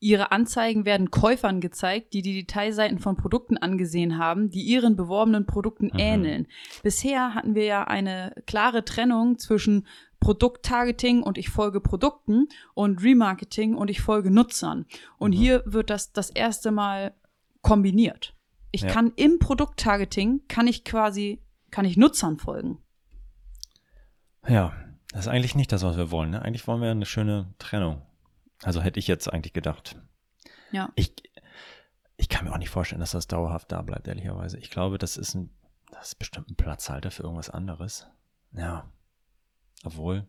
Ihre 0.00 0.30
Anzeigen 0.30 0.84
werden 0.84 1.10
Käufern 1.10 1.60
gezeigt, 1.60 2.12
die 2.12 2.22
die 2.22 2.34
Detailseiten 2.34 3.00
von 3.00 3.16
Produkten 3.16 3.56
angesehen 3.56 4.16
haben, 4.16 4.48
die 4.48 4.62
ihren 4.62 4.94
beworbenen 4.94 5.44
Produkten 5.44 5.86
mhm. 5.86 5.98
ähneln. 5.98 6.46
Bisher 6.84 7.34
hatten 7.34 7.56
wir 7.56 7.64
ja 7.64 7.84
eine 7.84 8.32
klare 8.46 8.84
Trennung 8.84 9.38
zwischen 9.38 9.86
Produkttargeting 10.20 11.22
und 11.22 11.36
ich 11.36 11.48
folge 11.48 11.80
Produkten 11.80 12.48
und 12.74 13.02
Remarketing 13.02 13.74
und 13.74 13.90
ich 13.90 14.00
folge 14.00 14.30
Nutzern. 14.30 14.86
Und 15.18 15.34
mhm. 15.34 15.38
hier 15.38 15.62
wird 15.66 15.90
das 15.90 16.12
das 16.12 16.30
erste 16.30 16.70
Mal 16.70 17.14
kombiniert. 17.62 18.34
Ich 18.70 18.82
ja. 18.82 18.88
kann 18.88 19.12
im 19.16 19.40
Produkttargeting 19.40 20.42
kann 20.46 20.68
ich 20.68 20.84
quasi 20.84 21.40
kann 21.70 21.84
ich 21.84 21.96
Nutzern 21.96 22.38
folgen. 22.38 22.78
Ja, 24.46 24.72
das 25.12 25.20
ist 25.22 25.28
eigentlich 25.28 25.54
nicht 25.54 25.72
das, 25.72 25.82
was 25.82 25.96
wir 25.96 26.10
wollen. 26.10 26.30
Ne? 26.30 26.42
Eigentlich 26.42 26.66
wollen 26.66 26.82
wir 26.82 26.90
eine 26.90 27.06
schöne 27.06 27.54
Trennung. 27.58 28.02
Also 28.62 28.82
hätte 28.82 28.98
ich 28.98 29.06
jetzt 29.06 29.32
eigentlich 29.32 29.52
gedacht. 29.52 30.00
Ja. 30.70 30.90
Ich, 30.96 31.14
ich 32.16 32.28
kann 32.28 32.44
mir 32.44 32.52
auch 32.52 32.58
nicht 32.58 32.70
vorstellen, 32.70 33.00
dass 33.00 33.12
das 33.12 33.26
dauerhaft 33.26 33.72
da 33.72 33.82
bleibt, 33.82 34.08
ehrlicherweise. 34.08 34.58
Ich 34.58 34.70
glaube, 34.70 34.98
das 34.98 35.16
ist 35.16 35.34
ein, 35.34 35.50
das 35.90 36.08
ist 36.08 36.18
bestimmt 36.18 36.50
ein 36.50 36.56
Platzhalter 36.56 37.10
für 37.10 37.22
irgendwas 37.22 37.50
anderes. 37.50 38.06
Ja. 38.52 38.90
Obwohl, 39.84 40.26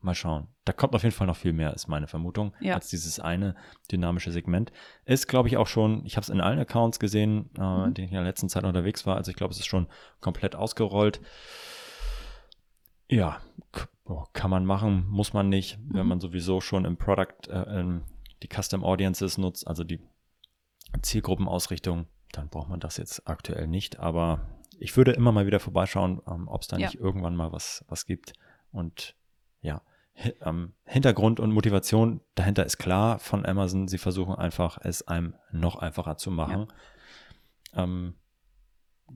mal 0.00 0.14
schauen. 0.14 0.48
Da 0.64 0.72
kommt 0.72 0.94
auf 0.94 1.02
jeden 1.02 1.14
Fall 1.14 1.26
noch 1.26 1.36
viel 1.36 1.52
mehr, 1.52 1.72
ist 1.74 1.88
meine 1.88 2.06
Vermutung, 2.06 2.54
ja. 2.60 2.74
als 2.74 2.88
dieses 2.88 3.20
eine 3.20 3.54
dynamische 3.90 4.30
Segment. 4.30 4.72
Ist, 5.04 5.28
glaube 5.28 5.48
ich, 5.48 5.56
auch 5.56 5.66
schon, 5.66 6.04
ich 6.04 6.16
habe 6.16 6.22
es 6.22 6.28
in 6.28 6.40
allen 6.40 6.58
Accounts 6.58 6.98
gesehen, 6.98 7.50
äh, 7.56 7.60
mhm. 7.60 7.84
in 7.84 7.94
denen 7.94 8.06
ich 8.06 8.12
in 8.12 8.16
der 8.18 8.24
letzten 8.24 8.48
Zeit 8.48 8.64
unterwegs 8.64 9.06
war. 9.06 9.16
Also 9.16 9.30
ich 9.30 9.36
glaube, 9.36 9.52
es 9.52 9.58
ist 9.58 9.66
schon 9.66 9.88
komplett 10.20 10.54
ausgerollt. 10.54 11.20
Ja, 13.08 13.40
kann 14.32 14.50
man 14.50 14.64
machen, 14.64 15.06
muss 15.08 15.32
man 15.32 15.48
nicht, 15.48 15.78
mhm. 15.78 15.94
wenn 15.94 16.06
man 16.06 16.20
sowieso 16.20 16.60
schon 16.60 16.84
im 16.84 16.96
Product 16.96 17.48
äh, 17.48 18.00
die 18.42 18.48
Custom 18.48 18.84
Audiences 18.84 19.38
nutzt, 19.38 19.66
also 19.66 19.84
die 19.84 20.00
Zielgruppenausrichtung, 21.02 22.06
dann 22.32 22.48
braucht 22.48 22.68
man 22.68 22.80
das 22.80 22.96
jetzt 22.96 23.28
aktuell 23.28 23.66
nicht. 23.66 23.98
Aber 23.98 24.46
ich 24.78 24.96
würde 24.96 25.12
immer 25.12 25.32
mal 25.32 25.46
wieder 25.46 25.60
vorbeischauen, 25.60 26.20
ähm, 26.28 26.48
ob 26.48 26.62
es 26.62 26.68
da 26.68 26.76
ja. 26.76 26.86
nicht 26.86 27.00
irgendwann 27.00 27.36
mal 27.36 27.52
was, 27.52 27.84
was 27.88 28.06
gibt. 28.06 28.34
Und 28.72 29.14
ja, 29.60 29.82
ähm, 30.40 30.72
Hintergrund 30.84 31.40
und 31.40 31.52
Motivation 31.52 32.20
dahinter 32.34 32.64
ist 32.64 32.78
klar 32.78 33.18
von 33.18 33.44
Amazon. 33.44 33.88
Sie 33.88 33.98
versuchen 33.98 34.34
einfach, 34.34 34.78
es 34.82 35.06
einem 35.06 35.34
noch 35.50 35.76
einfacher 35.76 36.16
zu 36.16 36.30
machen. 36.30 36.68
Ja, 37.74 37.84
ähm, 37.84 38.14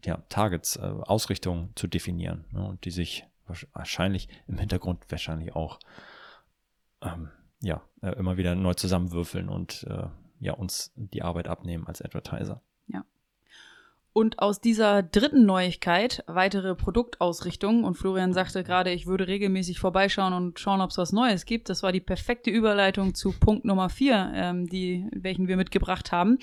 ja 0.05 0.19
Targets, 0.29 0.77
äh, 0.77 0.81
Ausrichtungen 0.81 1.73
zu 1.75 1.87
definieren 1.87 2.45
ne, 2.51 2.67
und 2.67 2.85
die 2.85 2.91
sich 2.91 3.27
wahrscheinlich 3.73 4.29
im 4.47 4.59
Hintergrund 4.59 5.05
wahrscheinlich 5.11 5.57
auch 5.57 5.81
ähm, 7.03 7.31
ja, 7.61 7.83
äh, 8.03 8.13
immer 8.13 8.37
wieder 8.37 8.55
neu 8.55 8.75
zusammenwürfeln 8.75 9.49
und 9.49 9.85
äh, 9.89 10.07
ja, 10.39 10.55
uns 10.55 10.93
die 10.95 11.23
Arbeit 11.23 11.49
abnehmen 11.49 11.87
als 11.87 12.01
Advertiser. 12.01 12.63
Und 14.13 14.41
aus 14.41 14.61
dieser 14.61 15.05
dritten 15.05 15.47
Neuigkeit, 15.47 16.25
weitere 16.27 16.75
Produktausrichtung, 16.75 17.85
und 17.85 17.95
Florian 17.95 18.33
sagte 18.33 18.65
gerade, 18.65 18.91
ich 18.91 19.07
würde 19.07 19.29
regelmäßig 19.29 19.79
vorbeischauen 19.79 20.33
und 20.33 20.59
schauen, 20.59 20.81
ob 20.81 20.91
es 20.91 20.99
was 20.99 21.13
Neues 21.13 21.45
gibt. 21.45 21.69
Das 21.69 21.85
war 21.85 21.93
die 21.93 22.01
perfekte 22.01 22.51
Überleitung 22.51 23.15
zu 23.15 23.31
Punkt 23.31 23.65
Nummer 23.65 23.89
vier, 23.89 24.33
ähm, 24.35 24.67
die, 24.67 25.07
welchen 25.13 25.47
wir 25.47 25.57
mitgebracht 25.57 26.11
haben, 26.11 26.39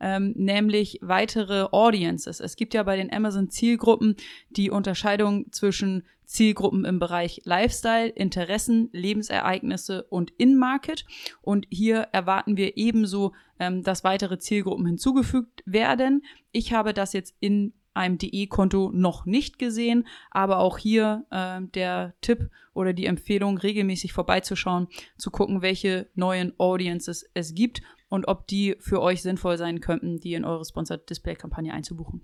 ähm, 0.00 0.32
nämlich 0.36 0.98
weitere 1.00 1.68
Audiences. 1.70 2.40
Es 2.40 2.56
gibt 2.56 2.74
ja 2.74 2.82
bei 2.82 2.96
den 2.96 3.12
Amazon-Zielgruppen 3.12 4.16
die 4.50 4.70
Unterscheidung 4.70 5.52
zwischen 5.52 6.04
Zielgruppen 6.32 6.84
im 6.84 6.98
Bereich 6.98 7.42
Lifestyle, 7.44 8.08
Interessen, 8.08 8.88
Lebensereignisse 8.92 10.04
und 10.04 10.30
In-Market. 10.38 11.04
Und 11.40 11.66
hier 11.70 12.08
erwarten 12.12 12.56
wir 12.56 12.76
ebenso, 12.76 13.32
ähm, 13.58 13.82
dass 13.82 14.04
weitere 14.04 14.38
Zielgruppen 14.38 14.86
hinzugefügt 14.86 15.62
werden. 15.66 16.24
Ich 16.50 16.72
habe 16.72 16.94
das 16.94 17.12
jetzt 17.12 17.36
in 17.40 17.74
einem 17.94 18.16
DE-Konto 18.16 18.90
noch 18.92 19.26
nicht 19.26 19.58
gesehen, 19.58 20.06
aber 20.30 20.58
auch 20.58 20.78
hier 20.78 21.26
äh, 21.30 21.60
der 21.74 22.14
Tipp 22.22 22.50
oder 22.72 22.94
die 22.94 23.06
Empfehlung, 23.06 23.58
regelmäßig 23.58 24.14
vorbeizuschauen, 24.14 24.88
zu 25.18 25.30
gucken, 25.30 25.60
welche 25.60 26.08
neuen 26.14 26.58
Audiences 26.58 27.28
es 27.34 27.54
gibt 27.54 27.82
und 28.08 28.28
ob 28.28 28.46
die 28.46 28.76
für 28.78 29.02
euch 29.02 29.22
sinnvoll 29.22 29.58
sein 29.58 29.80
könnten, 29.80 30.20
die 30.20 30.34
in 30.34 30.44
eure 30.44 30.64
Sponsored 30.64 31.08
Display-Kampagne 31.08 31.72
einzubuchen. 31.72 32.22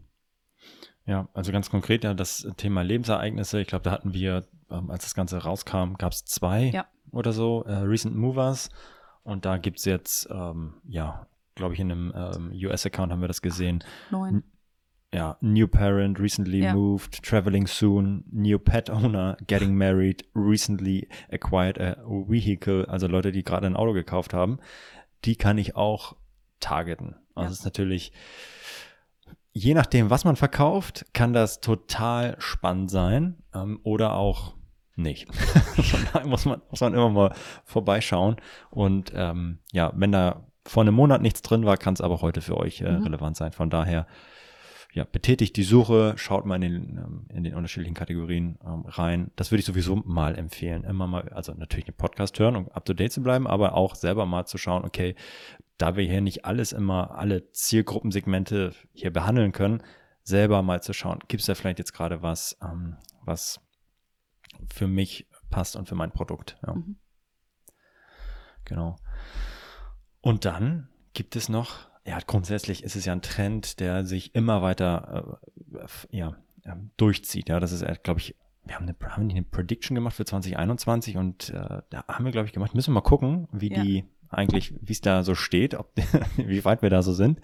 Ja, 1.08 1.26
also 1.32 1.52
ganz 1.52 1.70
konkret 1.70 2.04
ja 2.04 2.12
das 2.12 2.46
Thema 2.58 2.82
Lebensereignisse. 2.82 3.62
Ich 3.62 3.68
glaube, 3.68 3.82
da 3.82 3.90
hatten 3.92 4.12
wir, 4.12 4.44
ähm, 4.70 4.90
als 4.90 5.04
das 5.04 5.14
Ganze 5.14 5.38
rauskam, 5.38 5.94
gab 5.96 6.12
es 6.12 6.26
zwei 6.26 6.64
ja. 6.66 6.86
oder 7.12 7.32
so, 7.32 7.64
äh, 7.64 7.72
Recent 7.72 8.14
Movers. 8.14 8.68
Und 9.22 9.46
da 9.46 9.56
gibt 9.56 9.78
es 9.78 9.86
jetzt, 9.86 10.28
ähm, 10.30 10.74
ja, 10.86 11.26
glaube 11.54 11.72
ich, 11.72 11.80
in 11.80 11.90
einem 11.90 12.12
ähm, 12.14 12.52
US-Account 12.52 13.10
haben 13.10 13.22
wir 13.22 13.28
das 13.28 13.40
gesehen. 13.40 13.82
Neun. 14.10 14.44
Ja, 15.14 15.38
New 15.40 15.66
Parent, 15.66 16.20
recently 16.20 16.62
ja. 16.62 16.74
moved, 16.74 17.22
traveling 17.22 17.66
soon, 17.66 18.24
new 18.30 18.58
pet 18.58 18.90
owner, 18.90 19.38
getting 19.46 19.74
married, 19.74 20.26
recently 20.34 21.08
acquired 21.32 21.80
a 21.80 21.96
vehicle, 22.04 22.84
also 22.86 23.06
Leute, 23.06 23.32
die 23.32 23.42
gerade 23.42 23.66
ein 23.66 23.76
Auto 23.76 23.94
gekauft 23.94 24.34
haben, 24.34 24.58
die 25.24 25.36
kann 25.36 25.56
ich 25.56 25.74
auch 25.74 26.16
targeten. 26.60 27.16
Also 27.34 27.48
ja. 27.48 27.52
ist 27.52 27.64
natürlich 27.64 28.12
je 29.58 29.74
nachdem, 29.74 30.08
was 30.08 30.24
man 30.24 30.36
verkauft, 30.36 31.06
kann 31.12 31.32
das 31.32 31.60
total 31.60 32.36
spannend 32.38 32.90
sein 32.90 33.42
ähm, 33.54 33.80
oder 33.82 34.14
auch 34.14 34.54
nicht. 34.94 35.32
Von 35.34 36.00
daher 36.12 36.28
muss 36.28 36.44
man, 36.44 36.62
muss 36.70 36.80
man 36.80 36.94
immer 36.94 37.08
mal 37.10 37.34
vorbeischauen. 37.64 38.36
Und 38.70 39.12
ähm, 39.14 39.58
ja, 39.72 39.92
wenn 39.96 40.12
da 40.12 40.46
vor 40.66 40.82
einem 40.82 40.94
Monat 40.94 41.22
nichts 41.22 41.42
drin 41.42 41.64
war, 41.64 41.76
kann 41.76 41.94
es 41.94 42.00
aber 42.00 42.20
heute 42.20 42.40
für 42.40 42.56
euch 42.56 42.80
äh, 42.80 42.90
mhm. 42.90 43.02
relevant 43.04 43.36
sein. 43.36 43.52
Von 43.52 43.70
daher 43.70 44.06
ja, 44.92 45.04
betätigt 45.04 45.56
die 45.56 45.64
Suche, 45.64 46.14
schaut 46.16 46.46
mal 46.46 46.56
in 46.56 46.62
den, 46.62 46.98
ähm, 46.98 47.26
in 47.34 47.44
den 47.44 47.54
unterschiedlichen 47.54 47.94
Kategorien 47.94 48.58
ähm, 48.64 48.84
rein. 48.86 49.30
Das 49.36 49.50
würde 49.50 49.60
ich 49.60 49.66
sowieso 49.66 49.96
mal 49.96 50.36
empfehlen. 50.36 50.84
Immer 50.84 51.06
mal, 51.06 51.28
also 51.30 51.52
natürlich 51.54 51.86
den 51.86 51.96
Podcast 51.96 52.38
hören, 52.38 52.56
um 52.56 52.68
up 52.68 52.84
to 52.84 52.94
date 52.94 53.12
zu 53.12 53.22
bleiben, 53.22 53.46
aber 53.46 53.74
auch 53.74 53.94
selber 53.94 54.24
mal 54.24 54.46
zu 54.46 54.56
schauen, 54.56 54.84
okay, 54.84 55.14
da 55.78 55.96
wir 55.96 56.04
hier 56.04 56.20
nicht 56.20 56.44
alles 56.44 56.72
immer, 56.72 57.12
alle 57.12 57.50
Zielgruppensegmente 57.52 58.74
hier 58.92 59.12
behandeln 59.12 59.52
können, 59.52 59.82
selber 60.22 60.62
mal 60.62 60.82
zu 60.82 60.92
schauen, 60.92 61.20
gibt 61.28 61.40
es 61.40 61.46
da 61.46 61.54
vielleicht 61.54 61.78
jetzt 61.78 61.94
gerade 61.94 62.20
was, 62.20 62.58
ähm, 62.62 62.96
was 63.24 63.60
für 64.72 64.88
mich 64.88 65.26
passt 65.50 65.76
und 65.76 65.88
für 65.88 65.94
mein 65.94 66.10
Produkt. 66.10 66.58
Ja. 66.66 66.74
Mhm. 66.74 66.96
Genau. 68.64 68.96
Und 70.20 70.44
dann 70.44 70.88
gibt 71.14 71.36
es 71.36 71.48
noch, 71.48 71.88
ja, 72.04 72.18
grundsätzlich 72.26 72.82
ist 72.84 72.96
es 72.96 73.04
ja 73.04 73.12
ein 73.12 73.22
Trend, 73.22 73.80
der 73.80 74.04
sich 74.04 74.34
immer 74.34 74.60
weiter 74.60 75.40
äh, 75.72 75.86
ja, 76.16 76.36
äh, 76.64 76.74
durchzieht. 76.96 77.48
Ja, 77.48 77.60
das 77.60 77.72
ist, 77.72 77.84
glaube 78.02 78.20
ich, 78.20 78.36
wir 78.64 78.74
haben 78.74 78.86
eine, 78.86 79.14
haben 79.14 79.30
eine 79.30 79.42
Prediction 79.42 79.94
gemacht 79.94 80.16
für 80.16 80.26
2021 80.26 81.16
und 81.16 81.50
äh, 81.50 81.80
da 81.88 82.04
haben 82.06 82.24
wir, 82.24 82.32
glaube 82.32 82.46
ich, 82.46 82.52
gemacht, 82.52 82.74
müssen 82.74 82.90
wir 82.90 83.00
mal 83.00 83.08
gucken, 83.08 83.48
wie 83.52 83.72
ja. 83.72 83.82
die 83.82 84.04
eigentlich, 84.30 84.74
wie 84.80 84.92
es 84.92 85.00
da 85.00 85.22
so 85.22 85.34
steht, 85.34 85.74
ob, 85.74 85.92
wie 86.36 86.64
weit 86.64 86.82
wir 86.82 86.90
da 86.90 87.02
so 87.02 87.12
sind. 87.12 87.40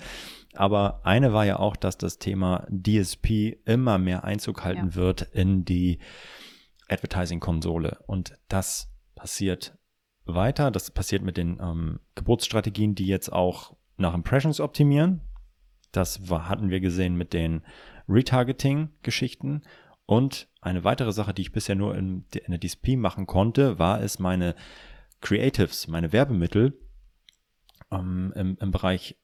Aber 0.55 1.01
eine 1.05 1.33
war 1.33 1.45
ja 1.45 1.59
auch, 1.59 1.77
dass 1.77 1.99
das 1.99 2.19
Thema 2.19 2.67
DSP 2.71 3.59
immer 3.65 3.99
mehr 3.99 4.25
Einzug 4.25 4.65
halten 4.65 4.91
ja. 4.91 4.95
wird 4.95 5.23
in 5.23 5.65
die 5.65 5.99
Advertising-Konsole. 6.89 7.99
Und 8.07 8.39
das 8.49 8.91
passiert 9.15 9.77
weiter. 10.25 10.71
Das 10.71 10.91
passiert 10.91 11.23
mit 11.23 11.37
den 11.37 11.59
ähm, 11.61 12.01
Geburtsstrategien, 12.15 12.95
die 12.95 13.07
jetzt 13.07 13.33
auch 13.33 13.77
nach 13.97 14.15
Impressions 14.15 14.61
optimieren. 14.61 15.23
Das 15.93 16.29
war, 16.29 16.49
hatten 16.49 16.71
wir 16.71 16.81
gesehen 16.81 17.17
mit 17.17 17.33
den 17.33 17.63
Retargeting-Geschichten. 18.09 19.63
Und 20.07 20.49
eine 20.61 20.85
weitere 20.85 21.13
Sache, 21.13 21.33
die 21.33 21.43
ich 21.43 21.53
bisher 21.53 21.75
nur 21.75 21.97
in, 21.97 22.25
in 22.33 22.51
der 22.51 22.61
DSP 22.61 22.97
machen 22.97 23.27
konnte, 23.27 23.79
war 23.79 24.03
es, 24.03 24.19
meine 24.19 24.55
Creatives, 25.25 25.89
meine 25.89 26.13
Werbemittel 26.13 26.79
ähm, 27.91 28.33
im, 28.37 28.57
im 28.61 28.71
Bereich 28.71 29.17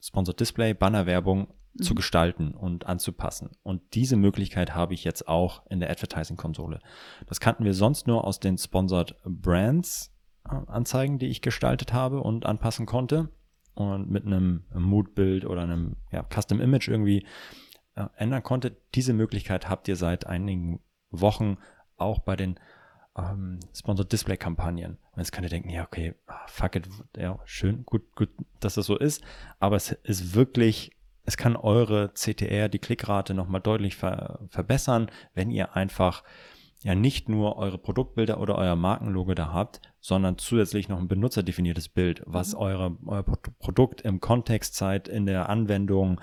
Sponsored 0.00 0.40
Display, 0.40 0.74
Bannerwerbung 0.74 1.48
mhm. 1.74 1.82
zu 1.82 1.94
gestalten 1.94 2.54
und 2.54 2.86
anzupassen. 2.86 3.50
Und 3.62 3.82
diese 3.94 4.16
Möglichkeit 4.16 4.74
habe 4.74 4.94
ich 4.94 5.04
jetzt 5.04 5.28
auch 5.28 5.66
in 5.70 5.80
der 5.80 5.90
Advertising-Konsole. 5.90 6.80
Das 7.26 7.40
kannten 7.40 7.64
wir 7.64 7.74
sonst 7.74 8.06
nur 8.06 8.24
aus 8.24 8.40
den 8.40 8.56
Sponsored 8.56 9.16
Brands 9.24 10.14
äh, 10.48 10.54
Anzeigen, 10.66 11.18
die 11.18 11.28
ich 11.28 11.42
gestaltet 11.42 11.92
habe 11.92 12.20
und 12.20 12.46
anpassen 12.46 12.86
konnte. 12.86 13.28
Und 13.74 14.08
mit 14.08 14.24
einem 14.24 14.64
Moodbild 14.72 15.44
oder 15.44 15.62
einem 15.62 15.96
ja, 16.10 16.24
Custom 16.32 16.60
Image 16.60 16.88
irgendwie 16.88 17.26
äh, 17.96 18.06
ändern 18.16 18.42
konnte. 18.42 18.76
Diese 18.94 19.12
Möglichkeit 19.12 19.68
habt 19.68 19.88
ihr 19.88 19.96
seit 19.96 20.26
einigen 20.26 20.80
Wochen 21.10 21.58
auch 21.96 22.20
bei 22.20 22.36
den 22.36 22.58
ähm, 23.16 23.60
Sponsored 23.74 24.12
Display 24.12 24.36
Kampagnen. 24.36 24.98
Und 25.12 25.18
jetzt 25.18 25.32
könnt 25.32 25.46
ihr 25.46 25.50
denken, 25.50 25.70
ja, 25.70 25.84
okay, 25.84 26.14
ah, 26.26 26.46
fuck 26.46 26.76
it, 26.76 26.88
ja, 27.16 27.38
schön, 27.44 27.84
gut, 27.84 28.14
gut, 28.14 28.30
dass 28.60 28.74
das 28.74 28.86
so 28.86 28.98
ist. 28.98 29.22
Aber 29.58 29.76
es 29.76 29.92
ist 29.92 30.34
wirklich, 30.34 30.90
es 31.24 31.36
kann 31.36 31.56
eure 31.56 32.12
CTR, 32.14 32.68
die 32.68 32.78
Klickrate 32.78 33.34
nochmal 33.34 33.60
deutlich 33.60 33.96
ver 33.96 34.40
verbessern, 34.48 35.10
wenn 35.34 35.50
ihr 35.50 35.76
einfach 35.76 36.24
ja 36.82 36.94
nicht 36.94 37.30
nur 37.30 37.56
eure 37.56 37.78
Produktbilder 37.78 38.38
oder 38.38 38.56
euer 38.56 38.76
Markenlogo 38.76 39.34
da 39.34 39.52
habt, 39.52 39.80
sondern 40.00 40.36
zusätzlich 40.36 40.88
noch 40.88 40.98
ein 40.98 41.08
benutzerdefiniertes 41.08 41.88
Bild, 41.88 42.22
was 42.26 42.52
mhm. 42.52 42.58
eure, 42.58 42.96
euer 43.06 43.22
Produkt 43.22 44.02
im 44.02 44.20
Kontext 44.20 44.74
zeigt, 44.74 45.08
in 45.08 45.24
der 45.24 45.48
Anwendung, 45.48 46.20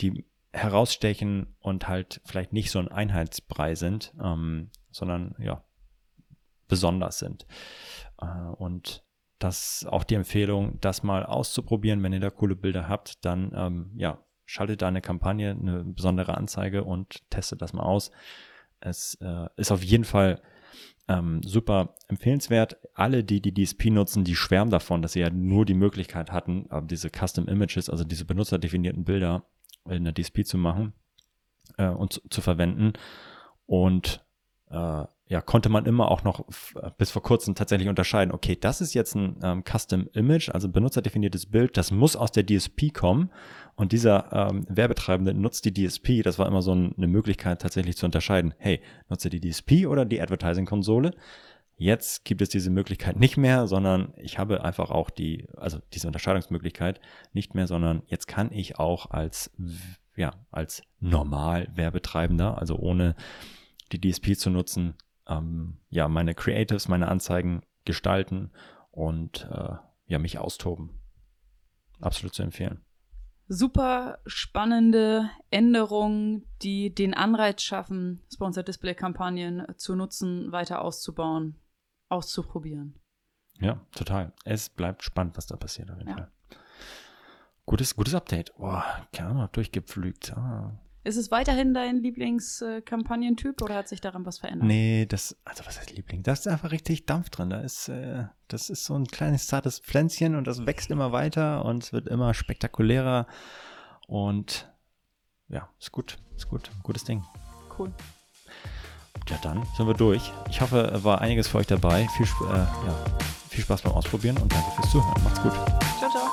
die 0.00 0.24
herausstechen 0.52 1.56
und 1.58 1.88
halt 1.88 2.20
vielleicht 2.24 2.52
nicht 2.52 2.70
so 2.70 2.78
ein 2.78 2.88
Einheitsbrei 2.88 3.74
sind, 3.74 4.14
ähm, 4.22 4.70
sondern 4.90 5.34
ja, 5.38 5.62
besonders 6.68 7.18
sind. 7.18 7.46
Äh, 8.20 8.26
und 8.26 9.04
das 9.38 9.86
auch 9.88 10.04
die 10.04 10.14
Empfehlung, 10.14 10.78
das 10.80 11.02
mal 11.02 11.24
auszuprobieren. 11.24 12.02
Wenn 12.02 12.12
ihr 12.12 12.20
da 12.20 12.30
coole 12.30 12.56
Bilder 12.56 12.88
habt, 12.88 13.24
dann 13.24 13.52
ähm, 13.54 13.90
ja, 13.96 14.24
schaltet 14.46 14.82
da 14.82 14.88
eine 14.88 15.02
Kampagne, 15.02 15.50
eine 15.50 15.84
besondere 15.84 16.36
Anzeige 16.36 16.84
und 16.84 17.28
testet 17.30 17.60
das 17.60 17.72
mal 17.72 17.82
aus. 17.82 18.10
Es 18.80 19.18
äh, 19.20 19.48
ist 19.56 19.72
auf 19.72 19.82
jeden 19.82 20.04
Fall 20.04 20.40
ähm, 21.08 21.42
super 21.42 21.94
empfehlenswert. 22.08 22.78
Alle, 22.94 23.24
die 23.24 23.40
die 23.40 23.52
DSP 23.52 23.90
nutzen, 23.90 24.24
die 24.24 24.36
schwärmen 24.36 24.70
davon, 24.70 25.02
dass 25.02 25.12
sie 25.12 25.20
ja 25.20 25.30
nur 25.30 25.64
die 25.64 25.74
Möglichkeit 25.74 26.32
hatten, 26.32 26.66
äh, 26.70 26.82
diese 26.84 27.10
Custom 27.10 27.48
Images, 27.48 27.90
also 27.90 28.04
diese 28.04 28.24
benutzerdefinierten 28.24 29.04
Bilder 29.04 29.44
in 29.88 30.04
der 30.04 30.14
DSP 30.14 30.44
zu 30.44 30.58
machen 30.58 30.94
äh, 31.76 31.88
und 31.88 32.14
zu, 32.14 32.20
zu 32.28 32.40
verwenden. 32.40 32.94
Und 33.66 34.24
äh, 34.70 35.04
ja, 35.28 35.40
konnte 35.40 35.68
man 35.68 35.86
immer 35.86 36.10
auch 36.10 36.22
noch 36.22 36.44
bis 36.98 37.10
vor 37.10 37.22
kurzem 37.22 37.56
tatsächlich 37.56 37.88
unterscheiden, 37.88 38.32
okay, 38.32 38.56
das 38.60 38.80
ist 38.80 38.94
jetzt 38.94 39.16
ein 39.16 39.36
ähm, 39.42 39.64
Custom 39.64 40.08
Image, 40.12 40.50
also 40.50 40.68
benutzerdefiniertes 40.68 41.46
Bild, 41.46 41.76
das 41.76 41.90
muss 41.90 42.14
aus 42.14 42.30
der 42.30 42.46
DSP 42.46 42.92
kommen 42.92 43.30
und 43.74 43.90
dieser 43.90 44.32
ähm, 44.32 44.64
Werbetreibende 44.68 45.34
nutzt 45.34 45.64
die 45.64 45.74
DSP, 45.74 46.22
das 46.22 46.38
war 46.38 46.46
immer 46.46 46.62
so 46.62 46.74
ein, 46.74 46.94
eine 46.96 47.08
Möglichkeit 47.08 47.60
tatsächlich 47.60 47.96
zu 47.96 48.06
unterscheiden, 48.06 48.54
hey, 48.58 48.80
nutze 49.08 49.28
die 49.28 49.40
DSP 49.40 49.86
oder 49.86 50.04
die 50.04 50.20
Advertising-Konsole? 50.20 51.12
Jetzt 51.76 52.24
gibt 52.24 52.40
es 52.40 52.48
diese 52.48 52.70
Möglichkeit 52.70 53.18
nicht 53.18 53.36
mehr, 53.36 53.66
sondern 53.66 54.14
ich 54.16 54.38
habe 54.38 54.64
einfach 54.64 54.90
auch 54.90 55.10
die, 55.10 55.46
also 55.56 55.78
diese 55.92 56.06
Unterscheidungsmöglichkeit 56.06 57.00
nicht 57.34 57.54
mehr, 57.54 57.66
sondern 57.66 58.02
jetzt 58.06 58.28
kann 58.28 58.50
ich 58.50 58.78
auch 58.78 59.10
als, 59.10 59.50
ja, 60.16 60.32
als 60.50 60.82
normal 61.00 61.68
Werbetreibender, 61.74 62.56
also 62.56 62.76
ohne 62.76 63.14
die 63.92 64.00
DSP 64.00 64.36
zu 64.36 64.48
nutzen, 64.48 64.94
ähm, 65.28 65.78
ja, 65.88 66.08
meine 66.08 66.34
Creatives, 66.34 66.88
meine 66.88 67.08
Anzeigen 67.08 67.62
gestalten 67.84 68.50
und 68.90 69.48
äh, 69.50 69.76
ja, 70.06 70.18
mich 70.18 70.38
austoben. 70.38 71.00
Absolut 72.00 72.34
zu 72.34 72.42
empfehlen. 72.42 72.84
Super 73.48 74.18
spannende 74.26 75.30
Änderungen, 75.50 76.46
die 76.62 76.92
den 76.94 77.14
Anreiz 77.14 77.62
schaffen, 77.62 78.24
Sponsored 78.32 78.66
Display 78.66 78.94
Kampagnen 78.94 79.64
zu 79.76 79.94
nutzen, 79.94 80.50
weiter 80.50 80.82
auszubauen, 80.82 81.56
auszuprobieren. 82.08 82.98
Ja, 83.60 83.80
total. 83.92 84.32
Es 84.44 84.68
bleibt 84.68 85.04
spannend, 85.04 85.36
was 85.36 85.46
da 85.46 85.56
passiert 85.56 85.90
auf 85.90 85.98
jeden 85.98 86.10
ja. 86.10 86.16
Fall. 86.16 86.32
Gutes, 87.64 87.96
gutes 87.96 88.14
Update. 88.14 88.54
Boah, 88.56 88.84
keine 89.12 89.30
Ahnung, 89.30 89.48
durchgepflügt. 89.52 90.36
Ah, 90.36 90.78
ist 91.06 91.16
es 91.16 91.30
weiterhin 91.30 91.72
dein 91.72 91.98
Lieblingskampagnentyp 91.98 93.62
oder 93.62 93.76
hat 93.76 93.88
sich 93.88 94.00
daran 94.00 94.26
was 94.26 94.38
verändert? 94.38 94.66
Nee, 94.66 95.06
das, 95.06 95.36
also 95.44 95.64
was 95.64 95.78
heißt 95.78 95.94
Liebling? 95.94 96.22
Da 96.22 96.32
ist 96.32 96.48
einfach 96.48 96.72
richtig 96.72 97.06
Dampf 97.06 97.30
drin. 97.30 97.50
Da 97.50 97.60
ist, 97.60 97.88
äh, 97.88 98.24
das 98.48 98.70
ist 98.70 98.84
so 98.84 98.94
ein 98.94 99.06
kleines 99.06 99.46
zartes 99.46 99.78
Pflänzchen 99.78 100.34
und 100.34 100.46
das 100.46 100.66
wächst 100.66 100.90
immer 100.90 101.12
weiter 101.12 101.64
und 101.64 101.84
es 101.84 101.92
wird 101.92 102.08
immer 102.08 102.34
spektakulärer 102.34 103.26
und 104.08 104.68
ja, 105.48 105.68
ist 105.78 105.92
gut, 105.92 106.18
ist 106.36 106.48
gut, 106.48 106.70
gutes 106.82 107.04
Ding. 107.04 107.22
Cool. 107.78 107.92
Ja, 109.28 109.38
dann 109.42 109.64
sind 109.76 109.86
wir 109.86 109.94
durch. 109.94 110.32
Ich 110.50 110.60
hoffe, 110.60 111.00
war 111.02 111.20
einiges 111.20 111.48
für 111.48 111.58
euch 111.58 111.66
dabei. 111.66 112.08
Viel, 112.16 112.26
äh, 112.48 112.54
ja, 112.54 113.04
viel 113.48 113.62
Spaß 113.62 113.82
beim 113.82 113.92
Ausprobieren 113.92 114.36
und 114.38 114.52
danke 114.52 114.70
fürs 114.72 114.90
Zuhören. 114.90 115.22
Macht's 115.22 115.42
gut. 115.42 115.52
Ciao, 115.98 116.10
ciao. 116.10 116.28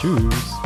Tschüss. 0.00 0.65